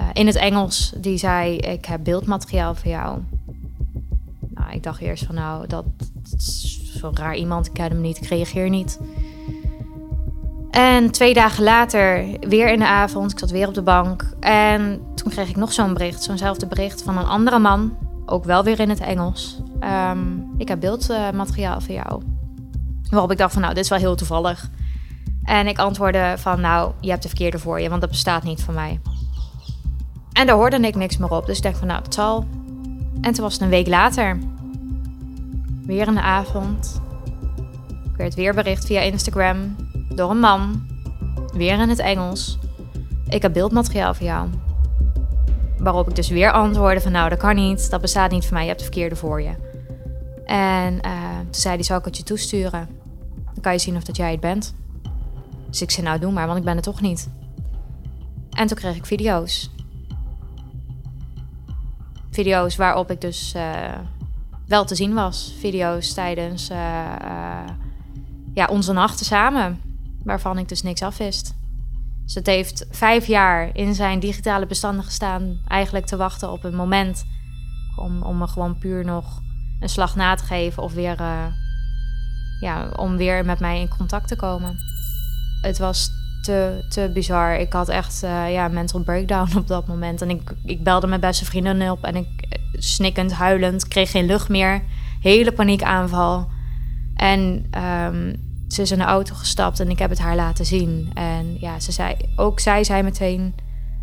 uh, 0.00 0.06
in 0.12 0.26
het 0.26 0.36
Engels. 0.36 0.92
Die 0.96 1.18
zei: 1.18 1.56
Ik 1.56 1.84
heb 1.84 2.04
beeldmateriaal 2.04 2.74
voor 2.74 2.90
jou. 2.90 3.18
Nou, 4.48 4.72
ik 4.72 4.82
dacht 4.82 5.00
eerst 5.00 5.24
van 5.24 5.34
nou, 5.34 5.66
dat, 5.66 5.84
is 6.36 6.80
zo'n 6.98 7.16
raar 7.16 7.36
iemand. 7.36 7.66
Ik 7.66 7.72
ken 7.72 7.90
hem 7.90 8.00
niet, 8.00 8.16
ik 8.16 8.28
reageer 8.28 8.68
niet. 8.68 9.00
En 10.70 11.10
twee 11.10 11.34
dagen 11.34 11.64
later, 11.64 12.26
weer 12.40 12.72
in 12.72 12.78
de 12.78 12.86
avond, 12.86 13.32
ik 13.32 13.38
zat 13.38 13.50
weer 13.50 13.68
op 13.68 13.74
de 13.74 13.82
bank. 13.82 14.34
En 14.40 15.00
toen 15.26 15.34
kreeg 15.34 15.48
ik 15.48 15.56
nog 15.56 15.72
zo'n 15.72 15.92
bericht, 15.92 16.22
zo'nzelfde 16.22 16.66
bericht 16.66 17.02
van 17.02 17.18
een 17.18 17.26
andere 17.26 17.58
man. 17.58 17.96
Ook 18.26 18.44
wel 18.44 18.64
weer 18.64 18.80
in 18.80 18.88
het 18.88 19.00
Engels. 19.00 19.60
Um, 20.10 20.50
ik 20.56 20.68
heb 20.68 20.80
beeldmateriaal 20.80 21.80
voor 21.80 21.94
jou. 21.94 22.22
Waarop 23.10 23.30
ik 23.30 23.38
dacht 23.38 23.52
van 23.52 23.62
nou, 23.62 23.74
dit 23.74 23.82
is 23.84 23.90
wel 23.90 23.98
heel 23.98 24.14
toevallig. 24.14 24.70
En 25.44 25.66
ik 25.66 25.78
antwoordde 25.78 26.34
van 26.38 26.60
nou, 26.60 26.92
je 27.00 27.10
hebt 27.10 27.22
de 27.22 27.28
verkeerde 27.28 27.58
voor 27.58 27.80
je, 27.80 27.88
want 27.88 28.00
dat 28.00 28.10
bestaat 28.10 28.42
niet 28.42 28.62
van 28.62 28.74
mij. 28.74 29.00
En 30.32 30.46
daar 30.46 30.56
hoorde 30.56 30.80
ik 30.80 30.94
niks 30.94 31.16
meer 31.16 31.30
op. 31.30 31.46
Dus 31.46 31.56
ik 31.56 31.62
dacht 31.62 31.78
van 31.78 31.86
nou, 31.86 32.02
dat 32.02 32.14
zal. 32.14 32.46
En 33.20 33.32
toen 33.32 33.44
was 33.44 33.52
het 33.52 33.62
een 33.62 33.68
week 33.68 33.86
later. 33.86 34.38
Weer 35.82 36.06
in 36.06 36.14
de 36.14 36.22
avond. 36.22 37.00
Ik 38.10 38.16
werd 38.16 38.34
weer 38.34 38.54
bericht 38.54 38.86
via 38.86 39.00
Instagram 39.00 39.76
door 40.14 40.30
een 40.30 40.40
man. 40.40 40.86
Weer 41.52 41.80
in 41.80 41.88
het 41.88 41.98
Engels. 41.98 42.58
Ik 43.28 43.42
heb 43.42 43.52
beeldmateriaal 43.52 44.14
voor 44.14 44.26
jou. 44.26 44.48
Waarop 45.86 46.08
ik 46.08 46.16
dus 46.16 46.28
weer 46.28 46.52
antwoordde 46.52 47.00
van 47.00 47.12
nou, 47.12 47.28
dat 47.28 47.38
kan 47.38 47.54
niet. 47.54 47.90
Dat 47.90 48.00
bestaat 48.00 48.30
niet 48.30 48.44
voor 48.44 48.52
mij. 48.52 48.62
Je 48.62 48.68
hebt 48.68 48.80
de 48.80 48.86
verkeerde 48.86 49.16
voor 49.16 49.42
je. 49.42 49.54
En 50.44 50.94
uh, 50.94 51.38
toen 51.38 51.54
zei 51.54 51.74
hij, 51.74 51.84
zou 51.84 51.98
ik 51.98 52.04
het 52.04 52.16
je 52.16 52.22
toesturen? 52.22 52.88
Dan 53.44 53.60
kan 53.60 53.72
je 53.72 53.78
zien 53.78 53.96
of 53.96 54.04
dat 54.04 54.16
jij 54.16 54.30
het 54.30 54.40
bent. 54.40 54.74
Dus 55.70 55.82
ik 55.82 55.90
zei, 55.90 56.06
nou 56.06 56.18
doe 56.18 56.32
maar, 56.32 56.46
want 56.46 56.58
ik 56.58 56.64
ben 56.64 56.74
het 56.74 56.84
toch 56.84 57.00
niet. 57.00 57.28
En 58.50 58.66
toen 58.66 58.76
kreeg 58.76 58.96
ik 58.96 59.06
video's 59.06 59.70
video's 62.30 62.76
waarop 62.76 63.10
ik 63.10 63.20
dus 63.20 63.52
uh, 63.56 63.98
wel 64.66 64.84
te 64.84 64.94
zien 64.94 65.14
was. 65.14 65.54
Video's 65.58 66.12
tijdens 66.12 66.70
uh, 66.70 66.76
ja, 68.54 68.66
onze 68.66 68.92
nachten 68.92 69.26
samen, 69.26 69.80
waarvan 70.24 70.58
ik 70.58 70.68
dus 70.68 70.82
niks 70.82 71.02
afwist. 71.02 71.54
Dus 72.26 72.34
het 72.34 72.46
heeft 72.46 72.86
vijf 72.90 73.26
jaar 73.26 73.70
in 73.72 73.94
zijn 73.94 74.20
digitale 74.20 74.66
bestanden 74.66 75.04
gestaan, 75.04 75.60
eigenlijk 75.66 76.06
te 76.06 76.16
wachten 76.16 76.52
op 76.52 76.64
een 76.64 76.76
moment 76.76 77.24
om, 77.96 78.22
om 78.22 78.38
me 78.38 78.46
gewoon 78.46 78.78
puur 78.78 79.04
nog 79.04 79.40
een 79.80 79.88
slag 79.88 80.16
na 80.16 80.34
te 80.34 80.44
geven 80.44 80.82
of 80.82 80.92
weer, 80.92 81.16
ja, 82.60 82.88
om 82.96 83.16
weer 83.16 83.44
met 83.44 83.60
mij 83.60 83.80
in 83.80 83.88
contact 83.88 84.28
te 84.28 84.36
komen. 84.36 84.76
Het 85.60 85.78
was 85.78 86.10
te, 86.46 86.84
te 86.88 87.10
bizar. 87.14 87.56
Ik 87.56 87.72
had 87.72 87.88
echt 87.88 88.22
uh, 88.24 88.52
ja, 88.52 88.68
mental 88.68 89.00
breakdown 89.00 89.56
op 89.58 89.66
dat 89.66 89.86
moment. 89.86 90.22
En 90.22 90.30
ik, 90.30 90.54
ik 90.64 90.82
belde 90.82 91.06
mijn 91.06 91.20
beste 91.20 91.44
vriendin 91.44 91.90
op 91.90 92.04
en 92.04 92.16
ik 92.16 92.26
eh, 92.48 92.58
snikkend, 92.72 93.32
huilend, 93.32 93.88
kreeg 93.88 94.10
geen 94.10 94.26
lucht 94.26 94.48
meer. 94.48 94.82
Hele 95.20 95.52
paniekaanval. 95.52 96.48
En 97.14 97.66
um, 98.12 98.45
ze 98.68 98.82
is 98.82 98.90
in 98.90 98.98
de 98.98 99.04
auto 99.04 99.34
gestapt 99.34 99.80
en 99.80 99.90
ik 99.90 99.98
heb 99.98 100.10
het 100.10 100.18
haar 100.18 100.36
laten 100.36 100.66
zien. 100.66 101.10
En 101.14 101.56
ja, 101.60 101.80
ze 101.80 101.92
zei, 101.92 102.16
ook 102.36 102.60
zij 102.60 102.84
zei 102.84 103.02
meteen 103.02 103.54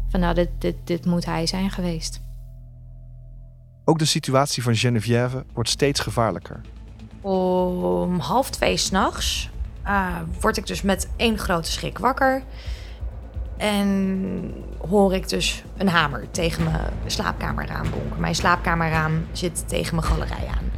van 0.10 0.20
nou, 0.20 0.34
dit, 0.34 0.50
dit, 0.58 0.76
dit 0.84 1.06
moet 1.06 1.26
hij 1.26 1.48
zijn 1.48 1.72
geweest. 1.72 2.22
Ook 3.86 4.00
de 4.00 4.06
situatie 4.06 4.64
van 4.64 4.76
Geneviève 4.76 5.46
wordt 5.54 5.70
steeds 5.70 6.00
gevaarlijker. 6.00 6.62
Om 7.22 8.20
half 8.20 8.50
twee 8.50 8.78
s'nachts 8.78 9.50
uh, 9.88 10.16
word 10.40 10.58
ik 10.58 10.68
dus 10.68 10.82
met 10.82 11.10
één 11.16 11.38
grote 11.38 11.72
schrik 11.72 11.98
wakker. 11.98 12.44
En 13.58 14.54
hoor 14.90 15.14
ik 15.14 15.30
dus 15.30 15.64
een 15.78 15.88
hamer 15.88 16.32
tegen 16.32 16.64
mijn 16.64 16.92
slaapkamerraam 17.06 17.90
bonken. 17.90 18.20
Mijn 18.20 18.36
slaapkamerraam 18.36 19.26
zit 19.32 19.68
tegen 19.68 19.96
mijn 19.96 20.08
galerij 20.08 20.48
aan. 20.48 20.72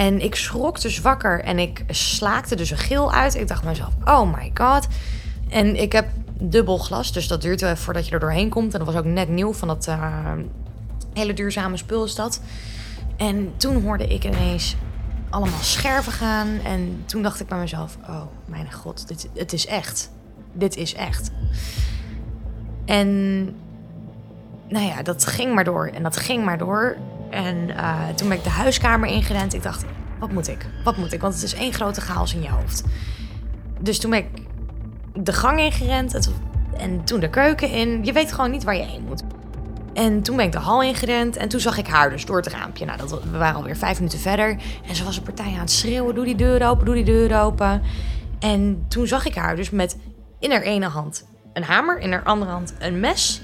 En 0.00 0.20
ik 0.20 0.34
schrok 0.34 0.80
dus 0.80 1.00
wakker 1.00 1.40
en 1.44 1.58
ik 1.58 1.84
slaakte 1.88 2.56
dus 2.56 2.70
een 2.70 2.78
gil 2.78 3.12
uit. 3.12 3.34
Ik 3.34 3.48
dacht 3.48 3.64
mezelf, 3.64 3.92
oh 4.04 4.34
my 4.34 4.50
god. 4.54 4.86
En 5.48 5.80
ik 5.80 5.92
heb 5.92 6.08
dubbel 6.38 6.78
glas, 6.78 7.12
dus 7.12 7.28
dat 7.28 7.42
duurt 7.42 7.60
wel 7.60 7.76
voordat 7.76 8.06
je 8.06 8.12
er 8.12 8.20
doorheen 8.20 8.48
komt. 8.48 8.72
En 8.72 8.78
dat 8.78 8.88
was 8.88 8.96
ook 8.96 9.04
net 9.04 9.28
nieuw 9.28 9.52
van 9.52 9.68
dat 9.68 9.86
uh, 9.88 10.32
hele 11.12 11.32
duurzame 11.32 11.76
spul 11.76 12.04
is 12.04 12.14
dat. 12.14 12.40
En 13.16 13.52
toen 13.56 13.82
hoorde 13.82 14.06
ik 14.06 14.24
ineens 14.24 14.76
allemaal 15.30 15.62
scherven 15.62 16.12
gaan. 16.12 16.48
En 16.64 17.02
toen 17.06 17.22
dacht 17.22 17.40
ik 17.40 17.46
bij 17.46 17.58
mezelf, 17.58 17.96
oh 18.08 18.22
mijn 18.44 18.72
god, 18.72 19.08
dit, 19.08 19.28
het 19.34 19.52
is 19.52 19.66
echt. 19.66 20.10
Dit 20.52 20.76
is 20.76 20.94
echt. 20.94 21.30
En 22.84 23.42
nou 24.68 24.86
ja, 24.86 25.02
dat 25.02 25.26
ging 25.26 25.54
maar 25.54 25.64
door 25.64 25.86
en 25.86 26.02
dat 26.02 26.16
ging 26.16 26.44
maar 26.44 26.58
door. 26.58 26.96
En 27.30 27.68
uh, 27.68 28.08
toen 28.08 28.28
ben 28.28 28.36
ik 28.36 28.44
de 28.44 28.50
huiskamer 28.50 29.08
ingerend. 29.08 29.54
Ik 29.54 29.62
dacht, 29.62 29.84
wat 30.18 30.32
moet 30.32 30.48
ik? 30.48 30.66
Wat 30.84 30.96
moet 30.96 31.12
ik? 31.12 31.20
Want 31.20 31.34
het 31.34 31.42
is 31.42 31.54
één 31.54 31.72
grote 31.72 32.00
chaos 32.00 32.34
in 32.34 32.42
je 32.42 32.48
hoofd. 32.48 32.84
Dus 33.80 33.98
toen 33.98 34.10
ben 34.10 34.18
ik 34.18 34.26
de 35.14 35.32
gang 35.32 35.60
ingerend 35.60 36.14
en, 36.14 36.22
en 36.78 37.04
toen 37.04 37.20
de 37.20 37.30
keuken 37.30 37.70
in. 37.70 38.04
Je 38.04 38.12
weet 38.12 38.32
gewoon 38.32 38.50
niet 38.50 38.64
waar 38.64 38.76
je 38.76 38.82
heen 38.82 39.04
moet. 39.04 39.22
En 39.94 40.22
toen 40.22 40.36
ben 40.36 40.44
ik 40.44 40.52
de 40.52 40.58
hal 40.58 40.82
ingerend 40.82 41.36
en 41.36 41.48
toen 41.48 41.60
zag 41.60 41.78
ik 41.78 41.86
haar 41.86 42.10
dus 42.10 42.24
door 42.24 42.36
het 42.36 42.46
raampje. 42.46 42.84
Nou, 42.84 42.98
dat, 42.98 43.22
we 43.30 43.38
waren 43.38 43.56
alweer 43.56 43.76
vijf 43.76 43.98
minuten 43.98 44.18
verder. 44.18 44.56
En 44.88 44.94
ze 44.94 45.04
was 45.04 45.16
een 45.16 45.22
partij 45.22 45.52
aan 45.52 45.58
het 45.58 45.70
schreeuwen, 45.70 46.14
doe 46.14 46.24
die 46.24 46.34
deur 46.34 46.68
open, 46.68 46.84
doe 46.84 46.94
die 46.94 47.04
deur 47.04 47.40
open. 47.40 47.82
En 48.38 48.84
toen 48.88 49.06
zag 49.06 49.26
ik 49.26 49.34
haar 49.34 49.56
dus 49.56 49.70
met 49.70 49.96
in 50.38 50.50
haar 50.50 50.62
ene 50.62 50.86
hand 50.86 51.26
een 51.52 51.62
hamer, 51.62 51.98
in 51.98 52.12
haar 52.12 52.22
andere 52.22 52.50
hand 52.50 52.74
een 52.78 53.00
mes. 53.00 53.42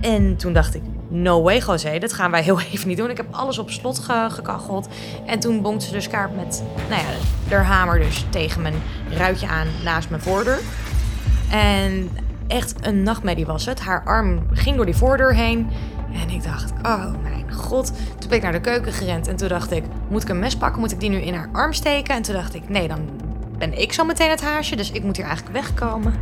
En 0.00 0.36
toen 0.36 0.52
dacht 0.52 0.74
ik, 0.74 0.82
no 1.08 1.42
way 1.42 1.62
José, 1.66 1.98
dat 1.98 2.12
gaan 2.12 2.30
wij 2.30 2.42
heel 2.42 2.60
even 2.72 2.88
niet 2.88 2.96
doen. 2.96 3.10
Ik 3.10 3.16
heb 3.16 3.26
alles 3.30 3.58
op 3.58 3.70
slot 3.70 3.98
ge 3.98 4.26
gekacheld. 4.30 4.88
En 5.26 5.38
toen 5.38 5.62
bonkt 5.62 5.82
ze 5.82 5.92
dus 5.92 6.08
kaart 6.08 6.36
met, 6.36 6.62
nou 6.88 7.02
ja, 7.02 7.56
haar 7.56 7.64
hamer 7.64 7.98
dus 7.98 8.24
tegen 8.30 8.62
mijn 8.62 8.82
ruitje 9.10 9.48
aan 9.48 9.66
naast 9.84 10.10
mijn 10.10 10.22
voordeur. 10.22 10.58
En 11.50 12.10
echt 12.46 12.74
een 12.80 13.02
nachtmerrie 13.02 13.46
was 13.46 13.66
het. 13.66 13.80
Haar 13.80 14.02
arm 14.04 14.46
ging 14.52 14.76
door 14.76 14.86
die 14.86 14.96
voordeur 14.96 15.34
heen. 15.34 15.70
En 16.12 16.30
ik 16.30 16.42
dacht, 16.42 16.72
oh 16.82 17.04
mijn 17.22 17.52
god. 17.52 17.92
Toen 18.18 18.28
ben 18.28 18.38
ik 18.38 18.42
naar 18.42 18.52
de 18.52 18.60
keuken 18.60 18.92
gerend 18.92 19.28
en 19.28 19.36
toen 19.36 19.48
dacht 19.48 19.70
ik, 19.70 19.84
moet 20.08 20.22
ik 20.22 20.28
een 20.28 20.38
mes 20.38 20.56
pakken? 20.56 20.80
Moet 20.80 20.92
ik 20.92 21.00
die 21.00 21.10
nu 21.10 21.16
in 21.16 21.34
haar 21.34 21.48
arm 21.52 21.72
steken? 21.72 22.14
En 22.14 22.22
toen 22.22 22.34
dacht 22.34 22.54
ik, 22.54 22.68
nee, 22.68 22.88
dan 22.88 22.98
ben 23.58 23.80
ik 23.80 23.92
zo 23.92 24.04
meteen 24.04 24.30
het 24.30 24.42
haasje. 24.42 24.76
Dus 24.76 24.90
ik 24.90 25.02
moet 25.02 25.16
hier 25.16 25.26
eigenlijk 25.26 25.56
wegkomen. 25.56 26.14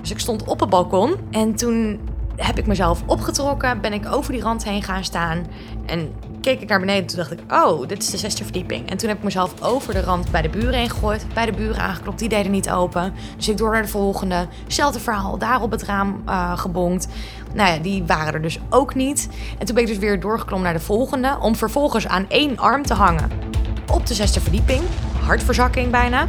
Dus 0.00 0.10
ik 0.10 0.18
stond 0.18 0.44
op 0.44 0.60
het 0.60 0.70
balkon 0.70 1.16
en 1.30 1.54
toen 1.54 2.00
heb 2.36 2.58
ik 2.58 2.66
mezelf 2.66 3.02
opgetrokken, 3.06 3.80
ben 3.80 3.92
ik 3.92 4.06
over 4.12 4.32
die 4.32 4.42
rand 4.42 4.64
heen 4.64 4.82
gaan 4.82 5.04
staan 5.04 5.46
en 5.86 6.12
keek 6.40 6.60
ik 6.60 6.68
naar 6.68 6.80
beneden. 6.80 7.06
Toen 7.06 7.16
dacht 7.16 7.32
ik, 7.32 7.40
oh, 7.48 7.88
dit 7.88 8.02
is 8.02 8.10
de 8.10 8.16
zesde 8.16 8.44
verdieping. 8.44 8.90
En 8.90 8.96
toen 8.96 9.08
heb 9.08 9.18
ik 9.18 9.24
mezelf 9.24 9.62
over 9.62 9.92
de 9.92 10.00
rand 10.00 10.30
bij 10.30 10.42
de 10.42 10.48
buren 10.48 10.74
heen 10.74 10.90
gegooid. 10.90 11.26
Bij 11.34 11.46
de 11.46 11.52
buren 11.52 11.82
aangeklopt, 11.82 12.18
die 12.18 12.28
deden 12.28 12.52
niet 12.52 12.70
open. 12.70 13.12
Dus 13.36 13.48
ik 13.48 13.56
door 13.56 13.70
naar 13.70 13.82
de 13.82 13.88
volgende. 13.88 14.46
Hetzelfde 14.64 15.00
verhaal, 15.00 15.38
daar 15.38 15.62
op 15.62 15.70
het 15.70 15.82
raam 15.82 16.22
uh, 16.28 16.58
gebonkt. 16.58 17.08
Nou 17.54 17.70
ja, 17.70 17.78
die 17.78 18.04
waren 18.06 18.34
er 18.34 18.42
dus 18.42 18.58
ook 18.70 18.94
niet. 18.94 19.28
En 19.58 19.66
toen 19.66 19.74
ben 19.74 19.84
ik 19.84 19.90
dus 19.90 19.98
weer 19.98 20.20
doorgeklommen 20.20 20.70
naar 20.70 20.78
de 20.78 20.84
volgende. 20.84 21.36
Om 21.40 21.56
vervolgens 21.56 22.06
aan 22.06 22.28
één 22.28 22.58
arm 22.58 22.82
te 22.82 22.94
hangen. 22.94 23.30
Op 23.92 24.06
de 24.06 24.14
zesde 24.14 24.40
verdieping. 24.40 24.82
Hartverzakking 25.24 25.90
bijna. 25.90 26.26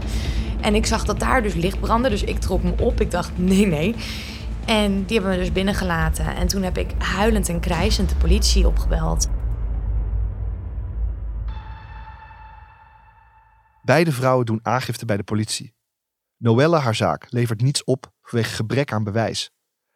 En 0.61 0.75
ik 0.75 0.85
zag 0.85 1.05
dat 1.05 1.19
daar 1.19 1.41
dus 1.41 1.53
licht 1.53 1.79
brandde. 1.79 2.09
Dus 2.09 2.23
ik 2.23 2.39
trok 2.39 2.63
me 2.63 2.73
op. 2.79 3.01
Ik 3.01 3.11
dacht, 3.11 3.31
nee, 3.35 3.67
nee. 3.67 3.95
En 4.65 5.06
die 5.06 5.19
hebben 5.19 5.38
me 5.38 5.43
dus 5.43 5.51
binnengelaten. 5.51 6.36
En 6.36 6.47
toen 6.47 6.63
heb 6.63 6.78
ik 6.78 6.91
huilend 6.97 7.49
en 7.49 7.60
krijzend 7.60 8.10
de 8.10 8.15
politie 8.15 8.67
opgebeld. 8.67 9.30
Beide 13.84 14.12
vrouwen 14.12 14.45
doen 14.45 14.60
aangifte 14.63 15.06
bij 15.06 15.17
de 15.17 15.23
politie. 15.23 15.75
Noelle 16.38 16.78
haar 16.78 16.95
zaak 16.95 17.25
levert 17.30 17.62
niets 17.62 17.84
op 17.84 18.12
vanwege 18.21 18.56
gebrek 18.56 18.91
aan 18.91 19.04
bewijs. 19.04 19.51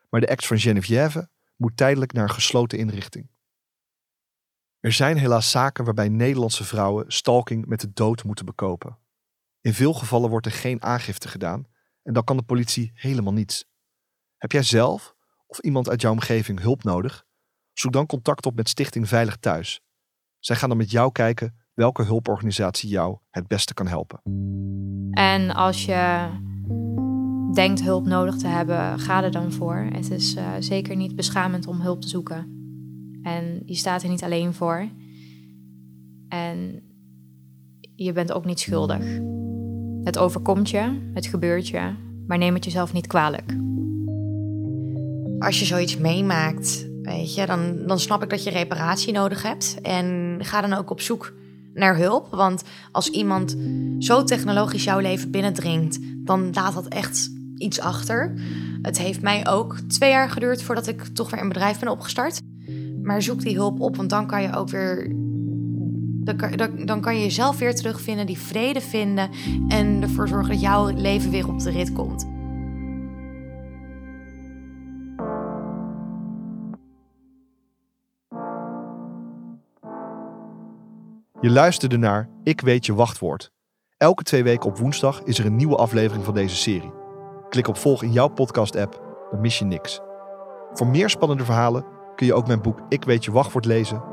Maar 0.10 0.20
de 0.20 0.28
ex 0.28 0.48
van 0.48 0.60
Geneviève 0.60 1.30
moet 1.56 1.78
tijdelijk 1.78 2.14
naar 2.14 2.24
een 2.24 2.30
gesloten 2.30 2.78
inrichting. 2.78 3.30
Er 4.80 4.92
zijn 4.92 5.18
helaas 5.18 5.52
zaken 5.52 5.86
waarbij 5.86 6.10
Nederlandse 6.10 6.64
vrouwen 6.64 7.12
stalking 7.12 7.66
met 7.66 7.80
de 7.80 7.92
dood 7.94 8.24
moeten 8.24 8.46
bekopen. 8.46 8.98
In 9.62 9.74
veel 9.74 9.94
gevallen 9.94 10.30
wordt 10.30 10.46
er 10.46 10.52
geen 10.52 10.84
aangifte 10.84 11.28
gedaan 11.28 11.66
en 12.04 12.14
dan 12.14 12.24
kan 12.24 12.38
de 12.38 12.44
politie 12.44 12.92
helemaal 12.94 13.34
niets. 13.34 13.66
Heb 14.40 14.52
jij 14.52 14.64
zelf 14.64 15.16
of 15.48 15.60
iemand 15.60 15.90
uit 15.90 16.02
jouw 16.02 16.12
omgeving 16.12 16.60
hulp 16.60 16.84
nodig? 16.84 17.26
Zoek 17.74 17.92
dan 17.92 18.06
contact 18.06 18.46
op 18.46 18.56
met 18.56 18.70
Stichting 18.70 19.08
Veilig 19.08 19.38
Thuis. 19.38 19.82
Zij 20.40 20.56
gaan 20.56 20.70
dan 20.70 20.78
met 20.78 20.92
jou 20.92 21.12
kijken 21.12 21.56
welke 21.74 22.04
hulporganisatie 22.04 22.90
jou 22.90 23.18
het 23.30 23.48
beste 23.48 23.74
kan 23.74 23.88
helpen. 23.88 24.22
En 25.12 25.52
als 25.52 25.86
je 25.86 26.30
denkt 27.54 27.84
hulp 27.84 28.06
nodig 28.06 28.36
te 28.36 28.48
hebben, 28.48 29.00
ga 29.00 29.24
er 29.24 29.32
dan 29.32 29.52
voor. 29.52 29.76
Het 29.76 30.12
is 30.12 30.36
uh, 30.36 30.54
zeker 30.60 30.96
niet 30.96 31.16
beschamend 31.16 31.68
om 31.68 31.82
hulp 31.82 32.02
te 32.02 32.08
zoeken. 32.08 32.38
En 33.24 33.62
je 33.66 33.76
staat 33.76 34.04
er 34.04 34.10
niet 34.10 34.24
alleen 34.24 34.54
voor. 34.54 34.90
En 36.28 36.84
je 37.96 38.14
bent 38.14 38.32
ook 38.32 38.46
niet 38.46 38.60
schuldig. 38.60 39.20
Het 40.04 40.18
overkomt 40.18 40.70
je, 40.70 41.10
het 41.14 41.26
gebeurt 41.28 41.68
je, 41.68 41.94
maar 42.28 42.38
neem 42.38 42.54
het 42.54 42.66
jezelf 42.66 42.94
niet 42.94 43.08
kwalijk. 43.08 43.54
Als 45.40 45.60
je 45.60 45.66
zoiets 45.66 45.98
meemaakt, 45.98 46.88
weet 47.02 47.36
je, 47.36 47.46
dan, 47.46 47.78
dan 47.88 48.00
snap 48.00 48.24
ik 48.24 48.30
dat 48.30 48.44
je 48.44 48.50
reparatie 48.50 49.14
nodig 49.14 49.44
hebt. 49.44 49.78
En 49.82 50.38
ga 50.42 50.62
dan 50.62 50.74
ook 50.74 50.90
op 50.90 51.02
zoek 51.02 51.34
naar 51.74 51.98
hulp. 51.98 52.28
Want 52.32 52.64
als 52.92 53.10
iemand 53.10 53.56
zo 54.00 54.24
technologisch 54.24 54.84
jouw 54.84 55.00
leven 55.00 55.32
binnendringt, 55.32 56.00
dan 56.02 56.50
laat 56.54 56.74
dat 56.74 56.88
echt 56.88 57.32
iets 57.58 57.80
achter. 57.80 58.34
Het 58.82 58.98
heeft 58.98 59.22
mij 59.22 59.48
ook 59.48 59.80
twee 59.88 60.10
jaar 60.10 60.30
geduurd 60.30 60.64
voordat 60.64 60.88
ik 60.88 61.04
toch 61.04 61.30
weer 61.30 61.42
een 61.42 61.48
bedrijf 61.48 61.80
ben 61.80 61.90
opgestart. 61.90 62.42
Maar 63.04 63.22
zoek 63.22 63.42
die 63.42 63.56
hulp 63.56 63.80
op, 63.80 63.96
want 63.96 64.10
dan 64.10 64.28
kan 64.28 64.42
je 64.42 64.56
ook 64.56 64.70
weer. 64.70 65.16
Dan, 66.56 66.86
dan 66.86 67.02
kan 67.02 67.16
je 67.16 67.22
jezelf 67.22 67.58
weer 67.58 67.76
terugvinden, 67.76 68.26
die 68.26 68.38
vrede 68.38 68.82
vinden 68.82 69.30
en 69.68 70.02
ervoor 70.02 70.28
zorgen 70.28 70.52
dat 70.52 70.62
jouw 70.62 70.88
leven 70.96 71.32
weer 71.32 71.48
op 71.48 71.60
de 71.60 71.72
rit 71.72 71.94
komt. 71.94 72.28
Je 81.42 81.50
luisterde 81.50 81.98
naar 81.98 82.30
Ik 82.44 82.62
weet 82.62 82.86
je 82.86 82.94
wachtwoord. 82.94 83.52
Elke 83.98 84.24
twee 84.24 84.44
weken 84.44 84.70
op 84.70 84.78
woensdag 84.78 85.22
is 85.24 85.40
er 85.40 85.46
een 85.46 85.56
nieuwe 85.56 85.76
aflevering 85.76 86.26
van 86.26 86.34
deze 86.34 86.56
serie. 86.56 86.94
Klik 87.50 87.68
op 87.68 87.78
volg 87.78 88.04
in 88.04 88.12
jouw 88.12 88.28
podcast-app, 88.28 89.02
dan 89.32 89.42
mis 89.42 89.60
je 89.60 89.66
niks. 89.66 90.00
Voor 90.74 90.88
meer 90.88 91.10
spannende 91.10 91.46
verhalen 91.46 91.86
kun 92.16 92.26
je 92.26 92.34
ook 92.34 92.48
mijn 92.48 92.62
boek 92.62 92.80
Ik 92.90 93.04
weet 93.04 93.26
je 93.26 93.32
wachtwoord 93.32 93.66
lezen, 93.66 94.04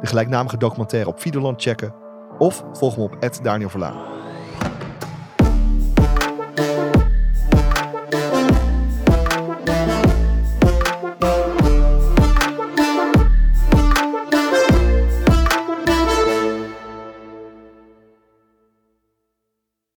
de 0.00 0.06
gelijknamige 0.06 0.56
documentaire 0.56 1.08
op 1.08 1.20
Videoland 1.20 1.62
checken 1.62 1.94
of 2.38 2.64
volg 2.72 2.96
me 2.96 3.02
op 3.02 3.28
Daniel 3.42 3.68
Verlaan. 3.68 4.21